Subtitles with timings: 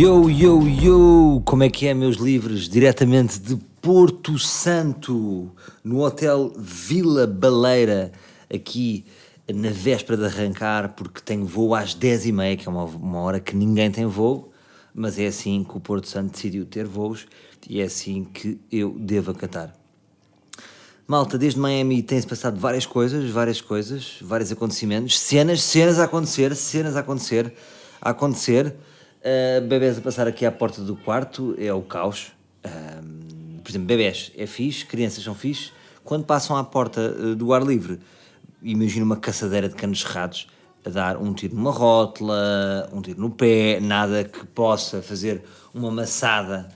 [0.00, 1.42] Yo, yo, yo!
[1.44, 2.70] Como é que é, meus livros?
[2.70, 8.10] Diretamente de Porto Santo, no Hotel Vila Baleira,
[8.50, 9.04] aqui
[9.52, 13.54] na véspera de arrancar, porque tenho voo às 10h30, que é uma, uma hora que
[13.54, 14.50] ninguém tem voo,
[14.94, 17.26] mas é assim que o Porto Santo decidiu ter voos
[17.68, 19.76] e é assim que eu devo acatar.
[21.06, 26.56] Malta, desde Miami tem-se passado várias coisas, várias coisas, vários acontecimentos, cenas, cenas a acontecer,
[26.56, 27.52] cenas a acontecer,
[28.00, 28.74] a acontecer.
[29.20, 32.32] Uh, bebés a passar aqui à porta do quarto é o caos.
[32.64, 35.72] Uh, por exemplo, bebés é fixe, crianças são fixe.
[36.02, 38.00] Quando passam à porta uh, do ar livre,
[38.62, 40.48] imagina uma caçadeira de canos cerrados
[40.86, 45.42] a dar um tiro numa rótula, um tiro no pé, nada que possa fazer
[45.74, 46.70] uma maçada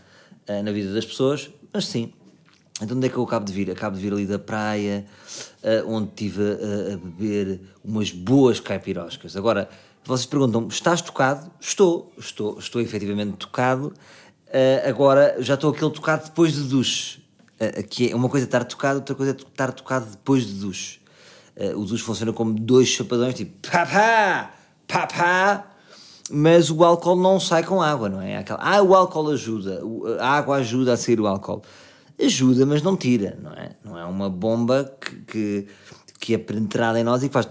[0.62, 2.12] na vida das pessoas, mas sim,
[2.82, 3.70] então onde é que eu acabo de vir?
[3.70, 5.06] Acabo de vir ali da praia,
[5.86, 9.38] onde estive a, a, beber umas boas caipiroscas.
[9.38, 9.70] Agora,
[10.04, 11.50] vocês perguntam estás tocado?
[11.60, 13.92] Estou, estou, estou efetivamente tocado.
[14.48, 17.22] Uh, agora, já estou aquele tocado depois de duche.
[17.54, 21.00] Uh, que é uma coisa estar tocado, outra coisa é estar tocado depois de duche.
[21.76, 24.54] o duche funciona como dois chapadões, tipo papá,
[24.86, 25.70] papá,
[26.30, 28.38] mas o álcool não sai com água, não é?
[28.38, 29.80] Aquela, ah, o álcool ajuda,
[30.18, 31.62] a água ajuda a sair o álcool
[32.22, 33.70] ajuda, mas não tira, não é?
[33.84, 35.66] Não é uma bomba que, que,
[36.20, 37.48] que é penetrada em nós e que faz.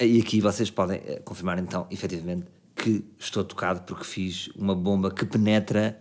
[0.00, 5.10] E aqui vocês podem eh, confirmar então, efetivamente, que estou tocado porque fiz uma bomba
[5.10, 6.00] que penetra.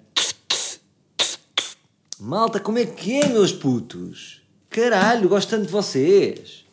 [2.17, 4.41] Malta, como é que é, meus putos?
[4.69, 6.66] Caralho, gosto tanto de vocês.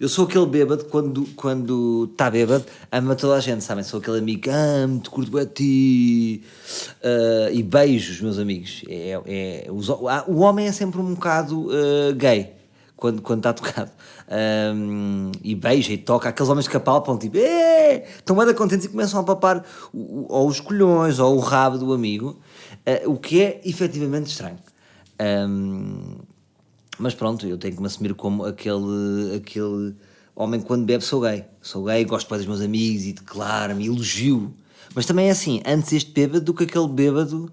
[0.00, 3.84] Eu sou aquele bêbado quando está quando tá bêbado, ama toda a gente, sabem?
[3.84, 6.42] Sou aquele amigo, amo-te, curto a ti.
[7.04, 8.82] Uh, e beijo os meus amigos.
[8.88, 12.61] É, é, os, o homem é sempre um bocado uh, gay
[13.02, 13.90] quando, quando está tocado.
[14.76, 16.28] Um, e beija e toca.
[16.28, 21.18] Aqueles homens que apalpam, tipo, estão bem contentes e começam a papar ou os colhões
[21.18, 22.38] ou o rabo do amigo,
[22.86, 24.58] uh, o que é efetivamente estranho.
[25.20, 26.14] Um,
[26.96, 29.96] mas pronto, eu tenho que me assumir como aquele, aquele
[30.36, 31.44] homem que quando bebe sou gay.
[31.60, 34.54] Sou gay, gosto mais dos meus amigos e declaro-me, elogio.
[34.94, 37.52] Mas também é assim, antes este bêbado do que aquele bêbado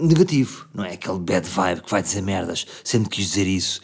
[0.00, 0.92] negativo, não é?
[0.92, 3.80] Aquele bad vibe que vai dizer merdas, sempre quis dizer isso,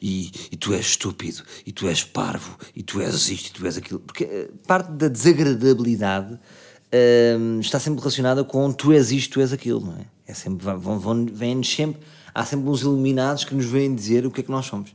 [0.00, 3.66] e, e tu és estúpido, e tu és parvo, e tu és isto, e tu
[3.66, 4.00] és aquilo.
[4.00, 6.38] Porque eh, parte da desagradabilidade
[7.60, 10.06] está sempre relacionada com tu és isto, tu és aquilo, não é?
[10.26, 12.00] É sempre, vão, vão, vêm-nos sempre
[12.34, 14.94] há sempre uns iluminados que nos vêm dizer o que é que nós somos.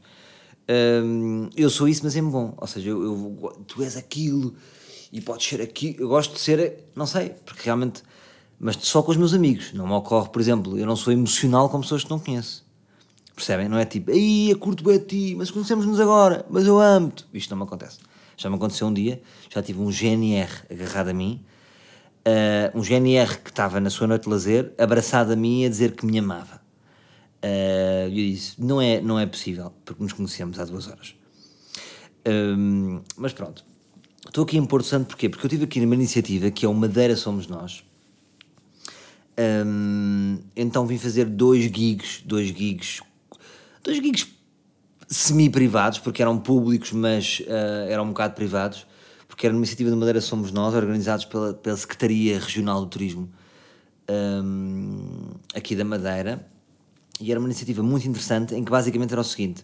[1.55, 2.53] Eu sou isso, mas é bom.
[2.57, 4.55] Ou seja, eu, eu, tu és aquilo
[5.11, 5.95] e podes ser aquilo.
[5.99, 8.03] Eu gosto de ser, não sei, porque realmente.
[8.59, 9.73] Mas só com os meus amigos.
[9.73, 12.65] Não me ocorre, por exemplo, eu não sou emocional com pessoas que não conheço.
[13.35, 13.69] Percebem?
[13.69, 17.23] Não é tipo, aí, curto bem a ti, mas conhecemos-nos agora, mas eu amo-te.
[17.31, 17.99] Isto não me acontece.
[18.35, 19.21] Já me aconteceu um dia,
[19.53, 21.43] já tive um GNR agarrado a mim,
[22.25, 25.91] uh, um GNR que estava na sua noite de lazer, abraçado a mim a dizer
[25.91, 26.59] que me amava.
[27.43, 31.15] Uh, eu disse: não é, não é possível, porque nos conhecemos há duas horas.
[32.27, 33.63] Um, mas pronto,
[34.25, 35.29] estou aqui em Porto Santo porquê?
[35.29, 37.83] Porque eu tive aqui numa iniciativa que é o Madeira Somos Nós.
[39.39, 43.01] Um, então vim fazer dois gigs, dois gigs,
[43.83, 44.27] dois gigs
[45.07, 48.85] semi-privados, porque eram públicos, mas uh, eram um bocado privados,
[49.27, 53.29] porque era uma iniciativa de Madeira Somos Nós, organizados pela, pela Secretaria Regional do Turismo
[54.09, 56.45] um, aqui da Madeira.
[57.19, 59.63] E era uma iniciativa muito interessante em que basicamente era o seguinte: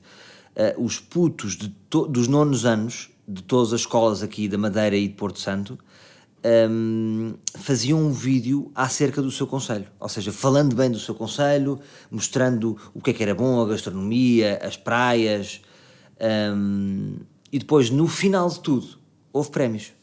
[0.56, 5.14] uh, os putos dos nonos anos de todas as escolas aqui da Madeira e de
[5.14, 5.78] Porto Santo
[6.70, 11.80] um, faziam um vídeo acerca do seu conselho, ou seja, falando bem do seu conselho,
[12.12, 15.62] mostrando o que é que era bom, a gastronomia, as praias,
[16.56, 17.18] um,
[17.52, 18.88] e depois no final de tudo
[19.32, 19.94] houve prémios.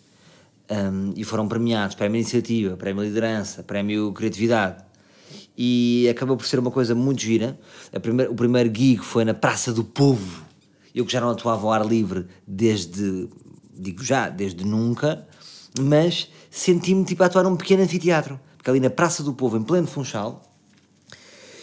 [0.70, 1.96] Um, e foram premiados.
[1.96, 4.84] Prémio iniciativa, prémio liderança, prémio criatividade.
[5.58, 7.58] E acabou por ser uma coisa muito gira.
[8.30, 10.44] O primeiro gig foi na Praça do Povo,
[10.94, 13.28] eu que já não atuava ao ar livre desde,
[13.74, 15.26] digo já, desde nunca,
[15.78, 19.62] mas senti-me tipo a atuar num pequeno anfiteatro, porque ali na Praça do Povo, em
[19.62, 20.42] pleno Funchal,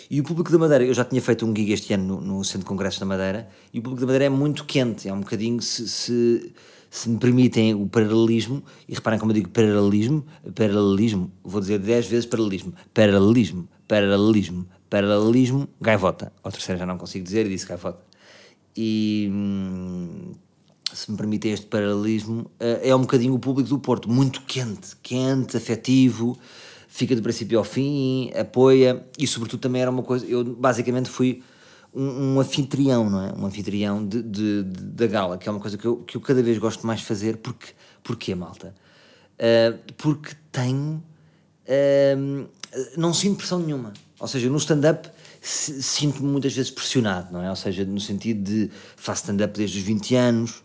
[0.09, 2.43] e o público da Madeira, eu já tinha feito um gig este ano no, no
[2.43, 5.19] Centro de Congressos da Madeira, e o público da Madeira é muito quente, é um
[5.19, 6.53] bocadinho, se, se
[6.89, 10.25] se me permitem o paralelismo, e reparem como eu digo paralelismo,
[10.55, 16.31] paralelismo, vou dizer 10 vezes paralelismo, paralelismo, paralelismo, paralelismo, gaivota.
[16.43, 18.05] Ou terceira já não consigo dizer e disse gaivota.
[18.75, 20.31] E hum,
[20.93, 24.95] se me permitem este paralelismo, eh, é um bocadinho o público do Porto, muito quente,
[25.03, 26.37] quente, afetivo,
[26.87, 31.43] fica do princípio ao fim, apoia, e sobretudo também era uma coisa, eu basicamente fui
[31.93, 33.33] um, um, anfitrião, não é?
[33.33, 36.21] Um anfitrião de, de, de, da gala, que é uma coisa que eu, que eu
[36.21, 37.67] cada vez gosto mais fazer, porque,
[38.03, 38.73] porque malta?
[39.33, 41.03] Uh, porque tenho.
[41.67, 42.47] Uh,
[42.95, 43.93] não sinto pressão nenhuma.
[44.19, 45.09] Ou seja, no stand-up
[45.41, 47.49] sinto-me muitas vezes pressionado, não é?
[47.49, 50.63] Ou seja, no sentido de faço stand-up desde os 20 anos,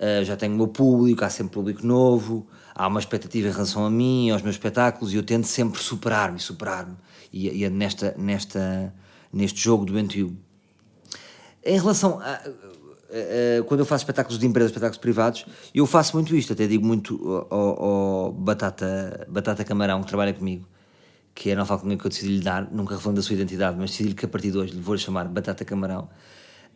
[0.00, 3.84] uh, já tenho o meu público, há sempre público novo, há uma expectativa em relação
[3.84, 6.96] a mim, aos meus espetáculos, e eu tento sempre superar-me, superar-me.
[7.32, 8.92] E, e é nesta, nesta,
[9.32, 10.36] neste jogo do doentio.
[11.64, 12.40] Em relação a,
[13.66, 15.44] quando eu faço espetáculos de empresas, espetáculos privados,
[15.74, 20.66] eu faço muito isto, até digo muito ao, ao Batata, Batata Camarão, que trabalha comigo,
[21.34, 23.76] que é a nova alcunha que eu decidi lhe dar, nunca revelando a sua identidade,
[23.78, 26.08] mas decidi que a partir de hoje lhe vou chamar Batata Camarão.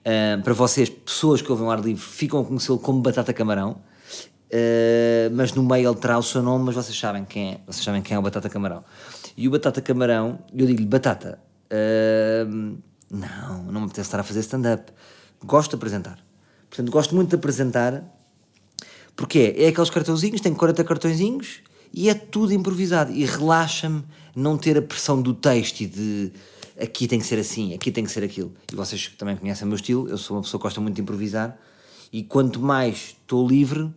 [0.04, 3.72] Uh, para vocês, pessoas que ouvem o ar livre, ficam a conhecê-lo como Batata Camarão,
[3.72, 7.84] uh, mas no meio ele terá o seu nome, mas vocês sabem quem é, vocês
[7.84, 8.84] sabem quem é o Batata Camarão.
[9.36, 11.40] E o Batata Camarão, eu digo-lhe, Batata,
[13.10, 14.92] não, não me apetece estar a fazer stand-up
[15.44, 16.18] gosto de apresentar.
[16.68, 18.02] Portanto, gosto muito de apresentar,
[19.14, 21.60] porque é, é aqueles cartãozinhos, tem 40 cartõezinhos
[21.92, 23.12] e é tudo improvisado.
[23.12, 24.02] E relaxa-me
[24.34, 26.32] não ter a pressão do texto e de
[26.80, 28.52] aqui tem que ser assim, aqui tem que ser aquilo.
[28.72, 31.02] E vocês também conhecem o meu estilo, eu sou uma pessoa que gosta muito de
[31.02, 31.58] improvisar
[32.12, 33.92] e quanto mais estou livre,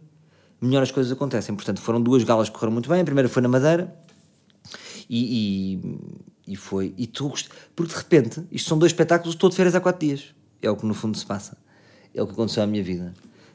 [0.61, 1.55] melhor as coisas acontecem.
[1.55, 3.01] Portanto, foram duas galas que correram muito bem.
[3.01, 3.95] A primeira foi na Madeira
[5.09, 5.79] e,
[6.47, 6.93] e, e foi.
[6.97, 7.31] E tu,
[7.75, 10.33] porque de repente, isto são dois espetáculos, estou de férias há quatro dias.
[10.61, 11.57] É o que no fundo se passa.
[12.13, 13.13] É o que aconteceu à minha vida.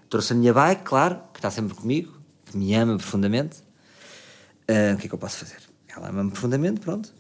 [0.08, 3.58] Trouxe a minha bike, claro, que está sempre comigo, que me ama profundamente.
[4.70, 5.58] Uh, o que é que eu posso fazer?
[5.88, 7.12] Ela ama-me profundamente, pronto.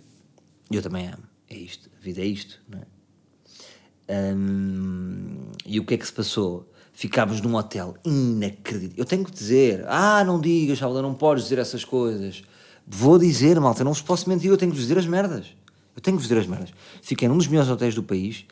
[0.70, 1.31] E eu também amo.
[1.52, 1.90] É isto.
[1.96, 4.34] A vida é isto, não é?
[4.34, 6.70] Um, e o que é que se passou?
[6.92, 8.98] Ficámos num hotel inacreditável.
[8.98, 12.42] Eu tenho que dizer, ah, não digas, Salvador, não podes dizer essas coisas.
[12.86, 15.54] Vou dizer, malta, não vos posso mentir, eu tenho que vos dizer as merdas.
[15.94, 16.70] Eu tenho que vos dizer as merdas.
[17.00, 18.44] Fiquei num dos melhores hotéis do país,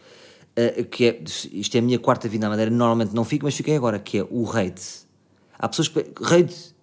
[0.56, 3.55] uh, que é, isto é a minha quarta vinda à Madeira, normalmente não fico, mas
[3.55, 5.06] fiquei agora, que é o Reitz.
[5.58, 6.05] Há pessoas que.
[6.23, 6.75] Reitz.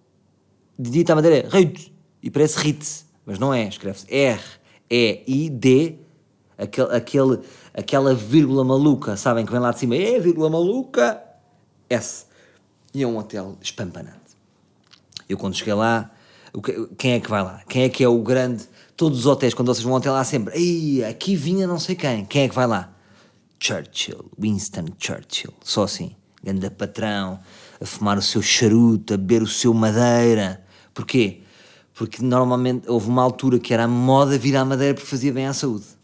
[0.78, 1.90] De dita à Madeira é Reitz.
[2.22, 5.98] E parece Ritz, mas não é, escreve-se R-E-I-D,
[6.58, 7.38] aquele, aquele,
[7.72, 11.22] aquela vírgula maluca, sabem que vem lá de cima, é vírgula maluca,
[11.88, 12.26] S.
[12.92, 14.18] E é um hotel espampanante.
[15.28, 16.10] Eu quando cheguei lá,
[16.96, 17.62] quem é que vai lá?
[17.68, 18.64] Quem é que é o grande.
[18.96, 20.58] Todos os hotéis, quando vocês vão hotel, há sempre.
[20.58, 22.24] Ei, aqui vinha não sei quem.
[22.24, 22.92] Quem é que vai lá?
[23.60, 27.40] Churchill, Winston Churchill, só assim, ganda patrão,
[27.80, 30.64] a fumar o seu charuto, a beber o seu madeira.
[30.94, 31.42] Porquê?
[31.94, 35.46] Porque normalmente houve uma altura que era a moda vir à madeira porque fazia bem
[35.46, 35.97] à saúde.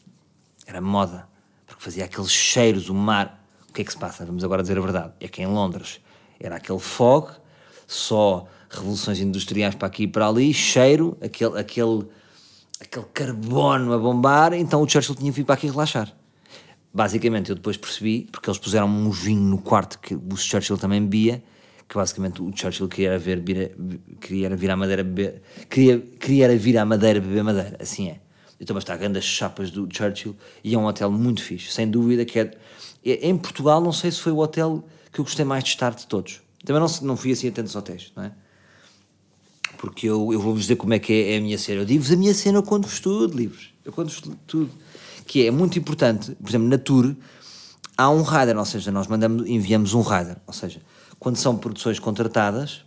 [0.66, 1.28] Era moda,
[1.66, 3.44] porque fazia aqueles cheiros, o mar.
[3.68, 4.24] O que é que se passa?
[4.24, 5.12] Vamos agora dizer a verdade.
[5.20, 6.00] É que em Londres
[6.38, 7.30] era aquele fog,
[7.86, 12.06] só revoluções industriais para aqui e para ali, cheiro, aquele, aquele,
[12.80, 16.12] aquele carbono a bombar, então o Churchill tinha vindo para aqui relaxar
[16.94, 21.02] basicamente eu depois percebi, porque eles puseram um vinho no quarto que o Churchill também
[21.02, 21.42] bebia,
[21.88, 23.42] que basicamente o Churchill queria ver,
[24.20, 28.20] queria vir à madeira beber, queria, queria vir à madeira beber madeira, assim é.
[28.60, 32.24] Então, mas está grandes chapas do Churchill e é um hotel muito fixe, sem dúvida
[32.24, 32.56] que é,
[33.04, 35.94] é, Em Portugal, não sei se foi o hotel que eu gostei mais de estar
[35.94, 36.40] de todos.
[36.64, 38.32] Também não, não fui assim a tantos hotéis, não é?
[39.76, 41.82] Porque eu, eu vou-vos dizer como é que é, é a minha cena.
[41.82, 43.74] Eu digo-vos a minha cena, eu conto-vos tudo, livros.
[43.84, 44.70] Eu conto-vos tudo
[45.26, 47.14] que é muito importante, por exemplo, na tour,
[47.96, 50.80] há um rider, ou seja, nós mandamos, enviamos um rider, ou seja,
[51.18, 52.84] quando são produções contratadas,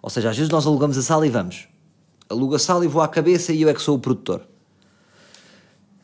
[0.00, 1.68] ou seja, às vezes nós alugamos a sala e vamos,
[2.28, 4.42] aluga a sala e vou à cabeça e eu é que sou o produtor.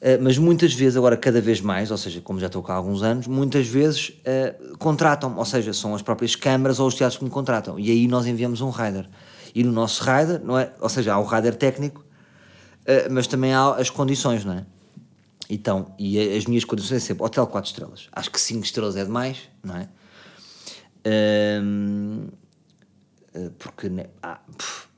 [0.05, 2.77] Uh, mas muitas vezes, agora cada vez mais, ou seja, como já estou cá há
[2.77, 7.19] alguns anos, muitas vezes uh, contratam, ou seja, são as próprias câmaras ou os teatros
[7.19, 9.09] que me contratam, e aí nós enviamos um rider.
[9.55, 10.73] E no nosso rider, não é?
[10.79, 14.67] ou seja, há o rider técnico, uh, mas também há as condições, não é?
[15.49, 18.09] Então, e as minhas condições é sempre hotel 4 estrelas.
[18.13, 19.89] Acho que 5 estrelas é demais, não é?
[23.59, 24.41] Porque né, há,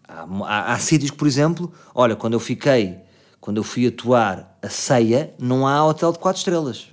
[0.09, 2.99] há, há, há, sítios que, por exemplo, olha, quando eu fiquei,
[3.41, 6.89] quando eu fui atuar a ceia, não há hotel de 4 estrelas,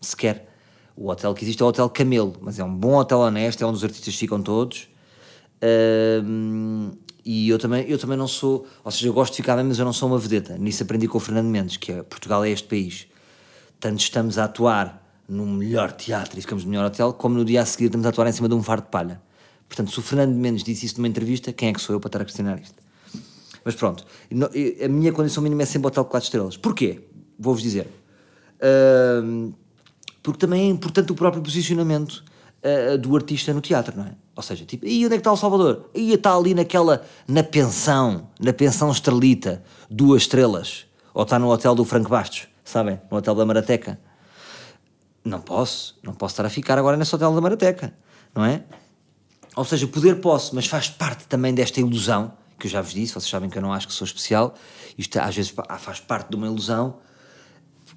[0.00, 0.48] sequer.
[0.96, 3.66] O hotel que existe é o Hotel Camelo, mas é um bom hotel honesto, é
[3.66, 4.88] onde os artistas ficam todos.
[7.24, 9.78] E eu também, eu também não sou, ou seja, eu gosto de ficar bem, mas
[9.78, 10.58] eu não sou uma vedeta.
[10.58, 13.06] Nisso aprendi com o Fernando Mendes, que é Portugal é este país.
[13.78, 17.62] Tanto estamos a atuar no melhor teatro e ficamos no melhor hotel, como no dia
[17.62, 19.20] a seguir estamos a atuar em cima de um fardo de palha.
[19.68, 22.08] Portanto, se o Fernando Mendes disse isso numa entrevista, quem é que sou eu para
[22.08, 22.82] estar a questionar isto?
[23.64, 24.04] Mas pronto,
[24.84, 26.56] a minha condição mínima é sempre hotel de 4 estrelas.
[26.56, 27.00] Porquê?
[27.38, 27.88] Vou-vos dizer.
[28.58, 29.52] Uh,
[30.22, 32.24] porque também é importante o próprio posicionamento
[32.62, 34.14] uh, do artista no teatro, não é?
[34.34, 35.90] Ou seja, tipo, e onde é que está o Salvador?
[35.94, 40.86] E está ali naquela, na pensão, na pensão estrelita, duas estrelas.
[41.12, 43.00] Ou está no hotel do Franco Bastos, sabem?
[43.10, 44.00] No hotel da Marateca.
[45.24, 47.92] Não posso, não posso estar a ficar agora nesse hotel da Marateca,
[48.34, 48.64] não é?
[49.54, 52.32] Ou seja, poder posso, mas faz parte também desta ilusão
[52.62, 54.54] que eu já vos disse, vocês sabem que eu não acho que sou especial,
[54.96, 56.98] isto às vezes faz parte de uma ilusão.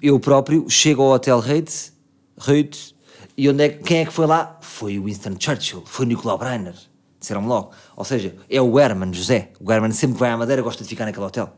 [0.02, 1.92] Eu próprio chego ao Hotel Reitz,
[2.36, 2.92] Reitz
[3.36, 4.58] e onde é, quem é que foi lá?
[4.60, 6.74] Foi o Winston Churchill, foi o Nicolau Breiner,
[7.20, 7.70] disseram-me logo.
[7.94, 9.52] Ou seja, é o Herman José.
[9.60, 11.54] O Herman sempre que vai à Madeira gosta de ficar naquele hotel.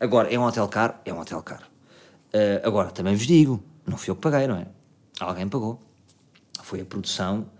[0.00, 0.94] Agora, é um hotel caro?
[1.04, 1.66] É um hotel caro.
[2.32, 4.66] Uh, agora, também vos digo, não fui eu que paguei, não é?
[5.20, 5.82] Alguém pagou.
[6.62, 7.50] Foi a produção,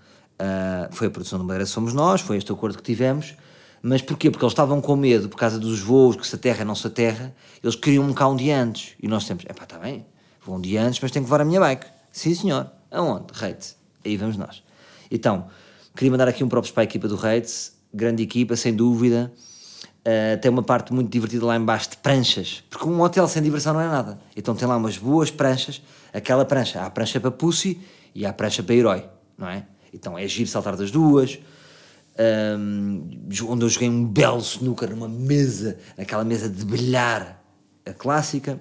[0.41, 3.35] uh, foi a produção do Madeira Somos Nós, foi este acordo que tivemos.
[3.83, 4.31] Mas porquê?
[4.31, 7.35] Porque eles estavam com medo por causa dos voos, que se aterra não se aterra,
[7.63, 8.95] eles queriam um cá um dia antes.
[9.01, 10.05] E nós temos, é pá, está bem,
[10.45, 11.87] vou um dia antes, mas tenho que levar a minha bike.
[12.11, 12.71] Sim, senhor.
[12.91, 13.27] Aonde?
[13.33, 13.77] Reitz.
[14.05, 14.63] Aí vamos nós.
[15.11, 15.47] Então,
[15.95, 19.33] queria mandar aqui um próprio para a equipa do Reitz, grande equipa, sem dúvida.
[20.01, 23.75] Uh, tem uma parte muito divertida lá embaixo de pranchas, porque um hotel sem diversão
[23.75, 24.19] não é nada.
[24.35, 27.81] Então tem lá umas boas pranchas, aquela prancha, há a prancha para Pussy
[28.15, 29.05] e há a prancha para Herói,
[29.37, 29.67] não é?
[29.93, 31.39] Então é giro saltar das duas,
[32.59, 33.09] um,
[33.49, 37.43] onde eu joguei um belo snooker numa mesa, naquela mesa de bilhar,
[37.87, 38.61] a clássica.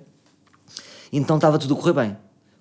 [1.12, 2.18] Então estava tudo a correr bem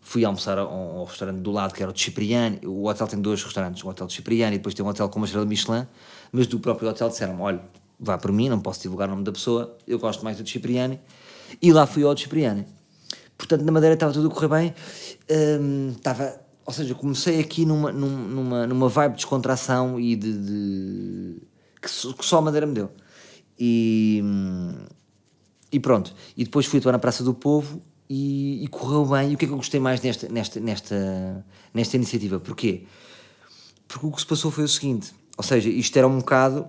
[0.06, 2.60] fui almoçar ao, ao, restaurante do lado, que era o de Cipriani.
[2.64, 5.18] O hotel tem dois restaurantes, o hotel de Cipriani e depois tem um hotel com
[5.18, 5.84] uma estrela Michelin,
[6.30, 7.60] mas do próprio hotel disseram olha,
[7.98, 10.50] vá por mim, não posso divulgar o nome da pessoa, eu gosto mais do de
[10.52, 11.00] Cipriani.
[11.60, 12.64] E lá fui ao de Cipriani.
[13.36, 14.74] Portanto, na Madeira estava tudo a correr bem.
[15.60, 20.32] Hum, estava, ou seja, comecei aqui numa, numa, numa vibe de descontração e de...
[20.32, 21.42] de
[21.80, 22.90] que, só a Madeira me deu.
[23.56, 24.74] E, hum,
[25.70, 26.12] e pronto.
[26.36, 27.80] E depois fui atuar na Praça do Povo
[28.10, 29.30] e, e, correu bem.
[29.30, 32.40] E o que é que eu gostei mais nesta, nesta, nesta, nesta iniciativa?
[32.40, 32.84] Porquê?
[33.86, 36.68] Porque o que se passou foi o seguinte: ou seja, isto era um bocado.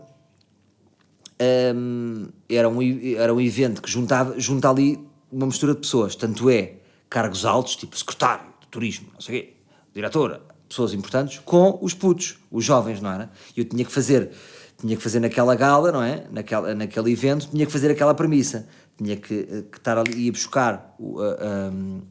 [1.76, 2.80] Um, era, um,
[3.16, 5.00] era um evento que juntava, junta ali
[5.32, 6.76] uma mistura de pessoas, tanto é
[7.10, 9.57] cargos altos, tipo secretário de turismo, não sei o quê,
[9.98, 13.30] diretora, pessoas importantes, com os putos, os jovens, não era?
[13.56, 14.32] E eu tinha que fazer,
[14.78, 16.26] tinha que fazer naquela gala, não é?
[16.32, 20.32] Naquela, naquele evento, tinha que fazer aquela premissa tinha que, eh, que estar ali, ia
[20.32, 22.02] buscar o, um,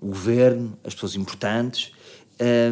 [0.00, 1.92] o governo, as pessoas importantes,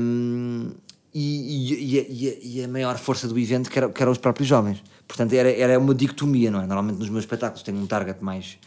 [0.00, 0.70] um,
[1.12, 4.82] e, e, e, e, a maior força do evento que, era, eram os próprios jovens.
[5.08, 6.66] Portanto, era, era uma dicotomia, não é?
[6.66, 8.58] Normalmente nos meus espetáculos tenho um target mais,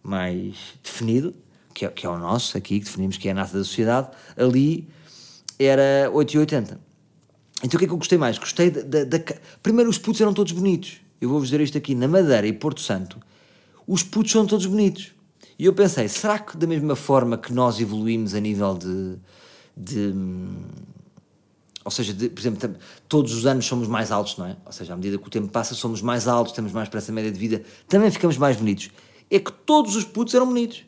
[0.00, 1.34] mais definido,
[1.72, 4.08] que é, que é o nosso aqui, que definimos que é a nata da sociedade.
[4.36, 4.88] Ali
[5.58, 6.80] era 8 e 80.
[7.64, 8.38] Então o que é que eu gostei mais?
[8.38, 9.04] Gostei da.
[9.04, 9.18] da.
[9.62, 12.80] Primeiro, os putos eram todos bonitos eu vou-vos dizer isto aqui, na Madeira e Porto
[12.80, 13.16] Santo,
[13.86, 15.12] os putos são todos bonitos.
[15.56, 19.16] E eu pensei, será que da mesma forma que nós evoluímos a nível de.
[19.76, 20.12] de
[21.84, 22.76] ou seja, de, por exemplo,
[23.08, 24.56] todos os anos somos mais altos, não é?
[24.66, 27.30] Ou seja, à medida que o tempo passa, somos mais altos, temos mais pressa média
[27.30, 28.90] de vida, também ficamos mais bonitos.
[29.30, 30.84] É que todos os putos eram bonitos.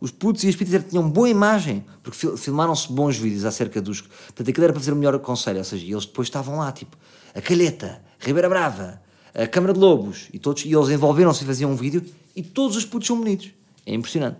[0.00, 4.00] Os putos e as pitas tinham boa imagem, porque filmaram-se bons vídeos acerca dos.
[4.00, 6.96] Portanto, aquilo era para fazer o melhor conselho, ou seja, eles depois estavam lá, tipo,
[7.34, 9.02] a Calheta, Ribeira Brava,
[9.34, 12.02] a Câmara de Lobos, e, todos, e eles envolveram-se e faziam um vídeo,
[12.34, 13.50] e todos os putos são bonitos.
[13.84, 14.38] É impressionante.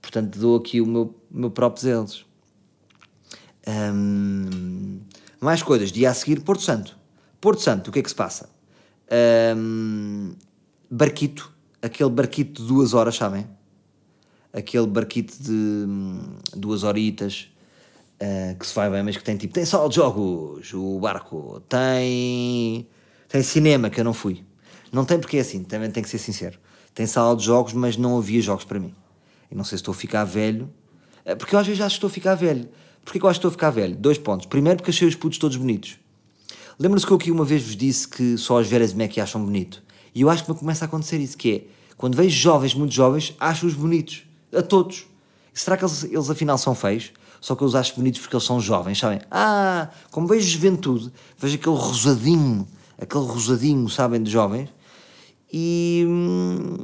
[0.00, 2.24] Portanto, dou aqui o meu, meu próprio deles.
[3.66, 5.00] Um,
[5.40, 5.92] mais coisas.
[5.92, 6.96] Dia a seguir, Porto Santo.
[7.40, 8.48] Porto Santo, o que é que se passa?
[9.56, 10.34] Um,
[10.90, 11.52] barquito.
[11.80, 13.46] Aquele barquito de duas horas, sabem?
[14.58, 16.20] Aquele barquito de hum,
[16.56, 17.48] duas horitas
[18.20, 19.54] uh, que se vai bem, mas que tem tipo.
[19.54, 21.62] Tem só de jogos, o barco.
[21.68, 22.86] Tem
[23.28, 24.42] tem cinema que eu não fui.
[24.90, 26.58] Não tem porque é assim, também tem que ser sincero.
[26.94, 28.94] Tem sala de jogos, mas não havia jogos para mim.
[29.50, 30.68] E não sei se estou a ficar velho.
[31.24, 32.68] Eh, porque eu às vezes acho que estou a ficar velho.
[33.04, 33.94] Porquê que eu acho que estou a ficar velho?
[33.94, 34.46] Dois pontos.
[34.46, 35.98] Primeiro, porque achei os putos todos bonitos.
[36.78, 39.20] Lembra-se que eu aqui uma vez vos disse que só as velhas me é que
[39.20, 39.82] acham bonito?
[40.14, 41.64] E eu acho que me começa a acontecer isso, que é,
[41.96, 44.22] quando vejo jovens, muito jovens, acho-os bonitos.
[44.54, 45.06] A todos.
[45.52, 47.12] Será que eles, eles afinal são feios?
[47.40, 49.20] Só que eu os acho bonitos porque eles são jovens, sabem?
[49.30, 52.66] Ah, como vejo juventude, vejo aquele rosadinho,
[53.00, 54.68] aquele rosadinho, sabem, de jovens,
[55.52, 56.78] e hum,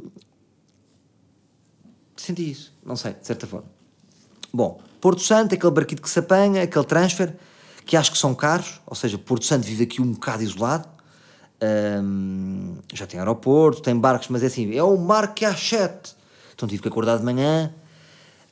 [2.15, 3.67] senti isso, não sei, de certa forma.
[4.53, 7.35] Bom, Porto Santo, aquele barquito que se apanha, aquele transfer,
[7.85, 10.87] que acho que são caros, ou seja, Porto Santo vive aqui um bocado isolado,
[12.01, 16.15] hum, já tem aeroporto, tem barcos, mas é assim, é um mar que há sete.
[16.55, 17.71] Então tive que acordar de manhã,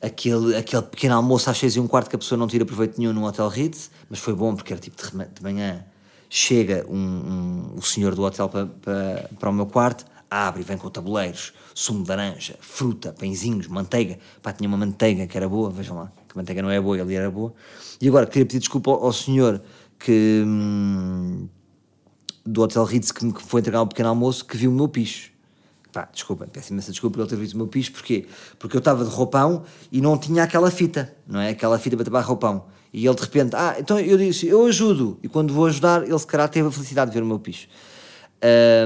[0.00, 2.98] aquele, aquele pequeno almoço às seis e um quarto que a pessoa não tira proveito
[2.98, 5.84] nenhum no Hotel Ritz, mas foi bom porque era tipo de, de manhã
[6.36, 10.64] chega um, um, o senhor do hotel para, para, para o meu quarto, abre e
[10.64, 14.18] vem com tabuleiros, sumo de laranja, fruta, pãezinhos, manteiga.
[14.42, 17.14] Pá, tinha uma manteiga que era boa, vejam lá, que manteiga não é boa, ali
[17.14, 17.54] era boa.
[18.00, 19.62] E agora queria pedir desculpa ao, ao senhor
[19.96, 21.48] que hum,
[22.44, 25.30] do Hotel Ritz que me foi entregar um pequeno almoço que viu o meu picho.
[25.94, 28.26] Pá, desculpa, peço imensa desculpa por ele ter visto o meu picho, porquê?
[28.58, 31.50] Porque eu estava de roupão e não tinha aquela fita, não é?
[31.50, 32.64] Aquela fita para tapar roupão.
[32.92, 35.16] E ele de repente, ah, então eu disse, eu ajudo.
[35.22, 37.68] E quando vou ajudar, ele se calhar teve a felicidade de ver o meu picho.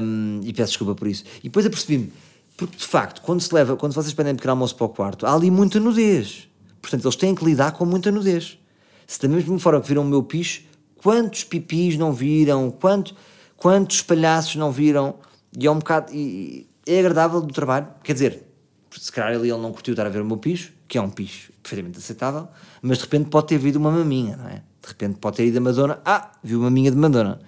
[0.02, 1.24] Um, e peço desculpa por isso.
[1.38, 2.12] E depois apercebi-me,
[2.58, 5.32] porque de facto, quando se leva, quando vocês pedem pequeno almoço para o quarto, há
[5.32, 6.46] ali muita nudez.
[6.82, 8.58] Portanto, eles têm que lidar com muita nudez.
[9.06, 10.60] Se da mesma forma que viram o meu picho,
[10.98, 13.16] quantos pipis não viram, quanto,
[13.56, 15.14] quantos palhaços não viram,
[15.58, 16.14] e é um bocado.
[16.14, 18.44] E, é agradável do trabalho, quer dizer,
[18.90, 21.52] se calhar ele, não curtiu estar a ver o meu picho, que é um picho
[21.62, 22.48] perfeitamente aceitável,
[22.80, 24.62] mas de repente pode ter havido uma maminha, não é?
[24.80, 27.38] De repente pode ter ido a Madonna, ah, viu uma maminha de Madonna.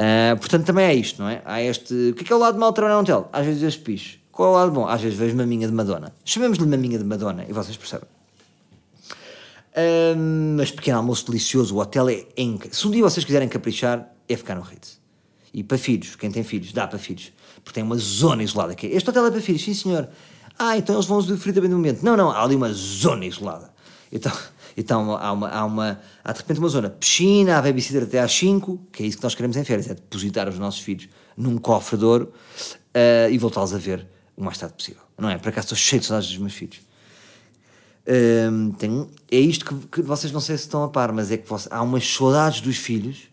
[0.00, 1.42] Uh, portanto, também é isto, não é?
[1.44, 1.92] Há este.
[1.92, 3.28] O que é, que é o lado mau de trabalhar num hotel?
[3.32, 4.18] Às vezes este picho.
[4.32, 4.86] Qual é o lado bom?
[4.86, 6.14] Às vezes vejo maminha de Madonna.
[6.24, 8.08] Chamemos-lhe maminha de Madonna e vocês percebem.
[9.72, 12.74] Uh, mas pequeno almoço delicioso, o hotel é incrível.
[12.74, 14.98] Se um dia vocês quiserem caprichar, é ficar no Ritz.
[15.52, 17.32] E para filhos, quem tem filhos, dá para filhos.
[17.62, 18.86] Porque tem uma zona isolada aqui.
[18.86, 20.08] Este hotel é para filhos, sim senhor.
[20.58, 22.02] Ah, então eles vão usufruir também do momento.
[22.02, 23.70] Não, não, há ali uma zona isolada.
[24.12, 24.32] Então,
[24.76, 28.32] então há, uma, há, uma, há de repente uma zona piscina, há babysitter até às
[28.32, 31.56] 5, que é isso que nós queremos em férias, é depositar os nossos filhos num
[31.56, 32.32] cofre de ouro
[32.94, 35.02] uh, e voltá-los a ver o mais tarde possível.
[35.16, 35.38] Não é?
[35.38, 36.78] Por acaso estou cheio de saudades dos meus filhos.
[38.06, 41.36] Uh, tenho, é isto que, que, vocês não sei se estão a par, mas é
[41.36, 43.29] que vocês, há umas saudades dos filhos.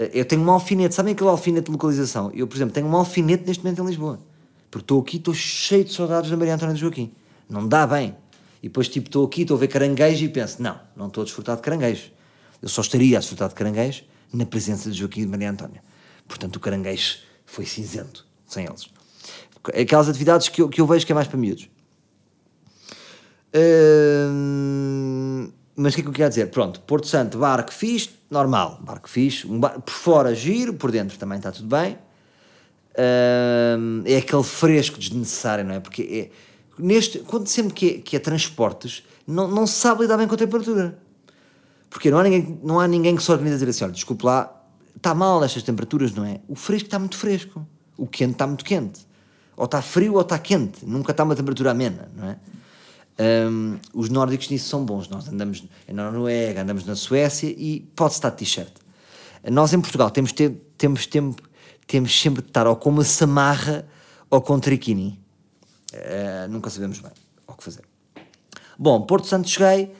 [0.00, 2.30] Uh, eu tenho um alfinete, sabem aquele alfinete de localização?
[2.34, 4.20] Eu, por exemplo, tenho um alfinete neste momento em Lisboa.
[4.70, 7.12] Porque estou aqui, estou cheio de saudades da Maria Antônia de Joaquim.
[7.48, 8.16] Não dá bem.
[8.62, 11.24] E depois, tipo, estou aqui, estou a ver caranguejo e penso: não, não estou a
[11.24, 12.10] desfrutar de caranguejo.
[12.60, 15.82] Eu só estaria a desfrutar de caranguejo na presença de Joaquim e de Maria Antónia.
[16.26, 18.88] Portanto, o caranguejo foi cinzento, sem eles.
[19.80, 21.68] Aquelas atividades que eu, que eu vejo que é mais para miúdos.
[23.54, 26.50] Hum, mas o que é que eu queria dizer?
[26.50, 31.18] Pronto, Porto Santo, barco fixe, normal, barco fixe, um bar, por fora giro, por dentro
[31.18, 31.98] também está tudo bem.
[34.04, 35.80] É aquele fresco desnecessário, não é?
[35.80, 36.30] Porque é,
[36.78, 40.34] neste, quando sempre que é, que é transportes, não, não se sabe lidar bem com
[40.34, 40.98] a temperatura.
[41.90, 44.24] Porque não há ninguém, não há ninguém que se organize a dizer assim: olha, desculpe
[44.24, 44.52] lá,
[44.96, 46.40] está mal estas temperaturas, não é?
[46.48, 49.06] O fresco está muito fresco, o quente está muito quente.
[49.56, 52.36] Ou está frio ou está quente, nunca está uma temperatura amena, não é?
[53.18, 55.08] Um, os nórdicos nisso são bons.
[55.08, 58.72] Nós andamos na Noruega, andamos na Suécia e pode estar de t-shirt.
[59.50, 61.42] Nós em Portugal temos, ter, temos, tempo,
[61.86, 63.86] temos sempre de estar ou com uma samarra
[64.30, 65.20] ou com triquini.
[65.92, 67.12] Uh, nunca sabemos bem
[67.46, 67.82] o que fazer.
[68.78, 69.92] Bom, Porto Santo cheguei.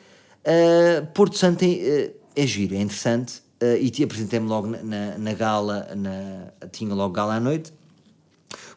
[0.44, 3.42] Uh, Porto Santo é, é giro, é interessante.
[3.62, 7.72] Uh, e apresentei-me logo na, na, na, gala, na, tinha logo gala à noite.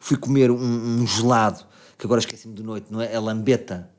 [0.00, 1.64] Fui comer um, um gelado,
[1.98, 3.12] que agora esqueci-me de noite, não é?
[3.12, 3.90] É lambeta.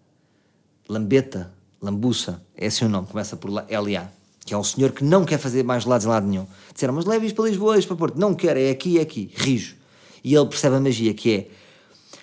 [0.89, 4.07] Lambeta, lambuça, é esse o nome, começa por L.A.
[4.45, 6.47] Que é um senhor que não quer fazer mais gelados em lado nenhum.
[6.73, 8.19] Disseram, mas leve isto para Lisboa, isto para Porto.
[8.19, 9.31] Não quer, é aqui, é aqui.
[9.35, 9.75] Rijo.
[10.23, 11.47] E ele percebe a magia, que é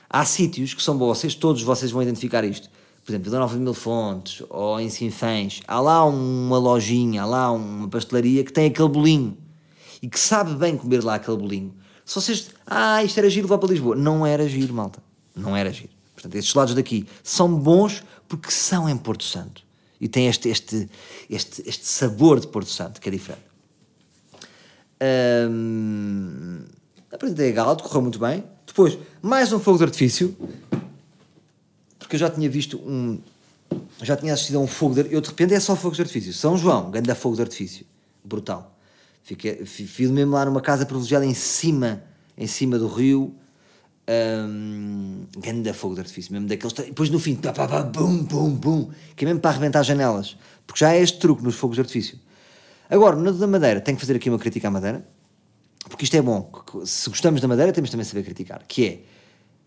[0.09, 2.71] Há sítios que são vocês, todos vocês vão identificar isto.
[3.05, 7.53] Por exemplo, Vila Nova Mil Fontes ou em Sinfãs, há lá uma lojinha, há lá
[7.53, 9.37] uma pastelaria que tem aquele bolinho
[10.01, 11.75] e que sabe bem comer lá aquele bolinho.
[12.05, 13.97] Se vocês, ah, isto era giro, vá para Lisboa.
[13.97, 15.03] Não era giro, malta.
[15.35, 15.91] Não era giro.
[16.15, 19.63] Portanto, estes lados daqui são bons porque são em Porto Santo
[20.01, 20.89] e têm este, este,
[21.29, 23.47] este, este sabor de Porto Santo que é diferente.
[25.51, 26.65] Hum,
[27.13, 28.45] apresentei a gala, correu muito bem.
[28.67, 30.37] Depois, mais um fogo de artifício,
[31.99, 33.21] porque eu já tinha visto um.
[34.01, 36.33] Já tinha assistido a um fogo de Eu de repente é só fogo de artifício.
[36.33, 37.85] São João, grande fogo de artifício.
[38.25, 38.77] Brutal.
[39.23, 42.03] Fiquei, fui mesmo lá numa casa privilegiada em cima,
[42.39, 43.35] em cima do rio.
[44.09, 46.73] Um, grande fogo de artifício, mesmo daqueles.
[46.73, 50.37] Depois no fim, pá, pá, pá, bum, bum, bum, que é mesmo para arrebentar janelas,
[50.67, 52.19] porque já é este truque nos fogos de artifício.
[52.89, 55.05] Agora, no da Madeira, tenho que fazer aqui uma crítica à Madeira
[55.89, 56.51] porque isto é bom,
[56.85, 58.85] se gostamos da Madeira temos também saber criticar, que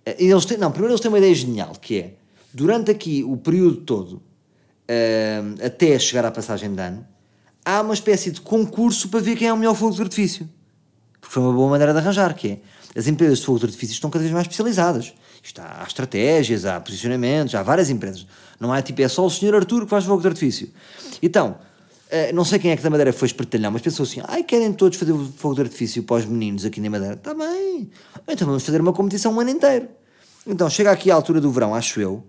[0.05, 2.13] é, eh, eles têm, não, primeiro eles têm uma ideia genial, que é,
[2.53, 7.07] durante aqui o período todo, uh, até chegar à passagem de ano,
[7.63, 10.49] há uma espécie de concurso para ver quem é o melhor fogo de artifício.
[11.19, 12.59] Porque foi uma boa maneira de arranjar, que é,
[12.99, 15.13] as empresas de fogo de artifício estão cada vez mais especializadas.
[15.43, 18.25] Isto há, há estratégias, há posicionamentos, há várias empresas.
[18.59, 20.69] Não é tipo, é só o senhor Arturo que faz fogo de artifício.
[21.21, 21.57] Então,
[22.09, 24.73] Uh, não sei quem é que da Madeira foi espertalhão, mas pensou assim: ai, querem
[24.73, 27.13] todos fazer fogo de artifício para os meninos aqui na Madeira?
[27.13, 27.87] Está bem,
[28.27, 29.87] então vamos fazer uma competição um ano inteiro.
[30.47, 32.23] Então chega aqui à altura do verão, acho eu,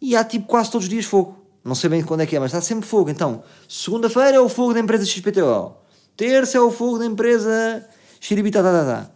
[0.00, 1.36] e há tipo quase todos os dias fogo.
[1.62, 3.10] Não sei bem quando é que é, mas está sempre fogo.
[3.10, 5.74] Então, segunda-feira é o fogo da empresa XPTO,
[6.16, 7.86] terça é o fogo da empresa
[8.22, 9.10] Xiribita, tá, tá, tá.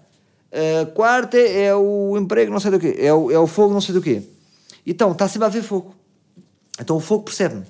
[0.50, 3.80] Uh, quarta é o emprego não sei do quê, é o, é o fogo não
[3.80, 4.20] sei do quê.
[4.84, 5.94] Então, está sempre a haver fogo.
[6.80, 7.64] Então o fogo percebe-me,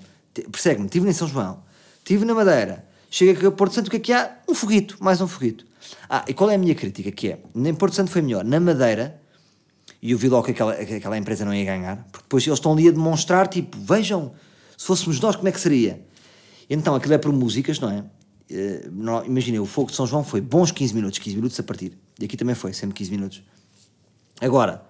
[0.51, 0.87] persegue-me.
[0.87, 1.63] Estive em São João
[1.99, 2.87] Estive na Madeira.
[3.11, 4.39] Chega aqui a Porto Santo, o que é que há?
[4.49, 5.67] Um foguito, mais um foguito.
[6.09, 7.11] Ah, e qual é a minha crítica?
[7.13, 8.43] Que é, nem Porto Santo foi melhor.
[8.43, 9.21] Na Madeira,
[10.01, 12.59] e eu vi logo que aquela, que aquela empresa não ia ganhar, porque depois eles
[12.59, 14.33] estão ali a demonstrar, tipo, vejam,
[14.77, 16.01] se fôssemos nós, como é que seria?
[16.69, 18.05] Então, aquilo é por músicas, não é?
[18.51, 21.93] Uh, o fogo de São João foi bons 15 minutos, 15 minutos a partir.
[22.19, 23.43] E aqui também foi, sempre 15 minutos.
[24.41, 24.85] Agora,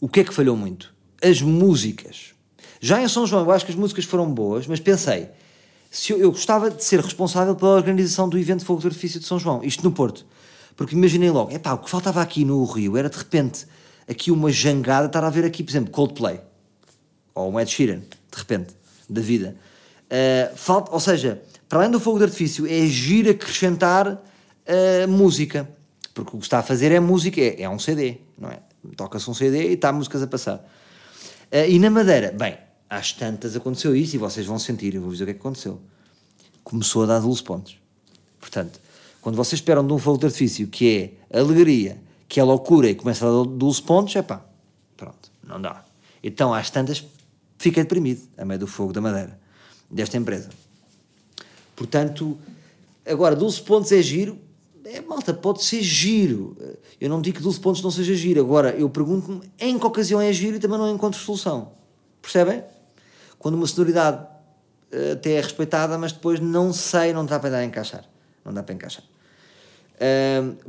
[0.00, 0.94] o que é que falhou muito?
[1.22, 2.34] As músicas.
[2.80, 5.28] Já em São João eu acho que as músicas foram boas, mas pensei,
[5.90, 9.26] se eu, eu gostava de ser responsável pela organização do evento fogo de artifício de
[9.26, 10.26] São João, isto no Porto.
[10.76, 13.66] Porque imaginei logo, epá, o que faltava aqui no Rio era de repente
[14.08, 16.40] aqui uma jangada, estar a ver aqui, por exemplo, Coldplay
[17.34, 18.74] ou um Ed Sheeran, de repente,
[19.08, 19.56] da vida.
[20.04, 21.42] Uh, falta, ou seja,
[21.74, 25.68] para além do fogo de artifício, é agir acrescentar uh, música.
[26.14, 28.60] Porque o que está a fazer é música, é, é um CD, não é?
[28.96, 30.58] Toca-se um CD e está músicas a passar.
[31.50, 32.56] Uh, e na Madeira, bem,
[32.88, 35.40] às tantas aconteceu isso e vocês vão sentir, eu vou dizer o que é que
[35.40, 35.80] aconteceu.
[36.62, 37.76] Começou a dar 12 pontos.
[38.38, 38.78] Portanto,
[39.20, 42.94] quando vocês esperam de um fogo de artifício que é alegria, que é loucura e
[42.94, 44.44] começa a dar 12 pontos, é pá,
[44.96, 45.84] pronto, não dá.
[46.22, 47.04] Então, às tantas,
[47.58, 49.36] fica deprimido a meio do fogo da madeira
[49.90, 50.50] desta empresa.
[51.74, 52.38] Portanto,
[53.06, 54.38] agora 12 pontos é giro,
[54.84, 56.56] é malta, pode ser giro.
[57.00, 60.20] Eu não digo que 12 pontos não seja giro, agora eu pergunto-me em que ocasião
[60.20, 61.72] é giro e também não encontro solução.
[62.20, 62.62] Percebem?
[63.38, 64.26] Quando uma sonoridade
[64.90, 68.04] eh, até é respeitada, mas depois não sei, não dá para dar a encaixar.
[68.44, 69.04] Não dá para encaixar.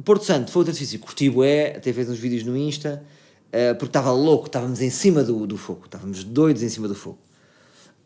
[0.03, 3.03] Porto Santo foi outro exercício, curti bué, até fez uns vídeos no Insta,
[3.47, 6.95] uh, porque estava louco, estávamos em cima do, do fogo, estávamos doidos em cima do
[6.95, 7.17] fogo.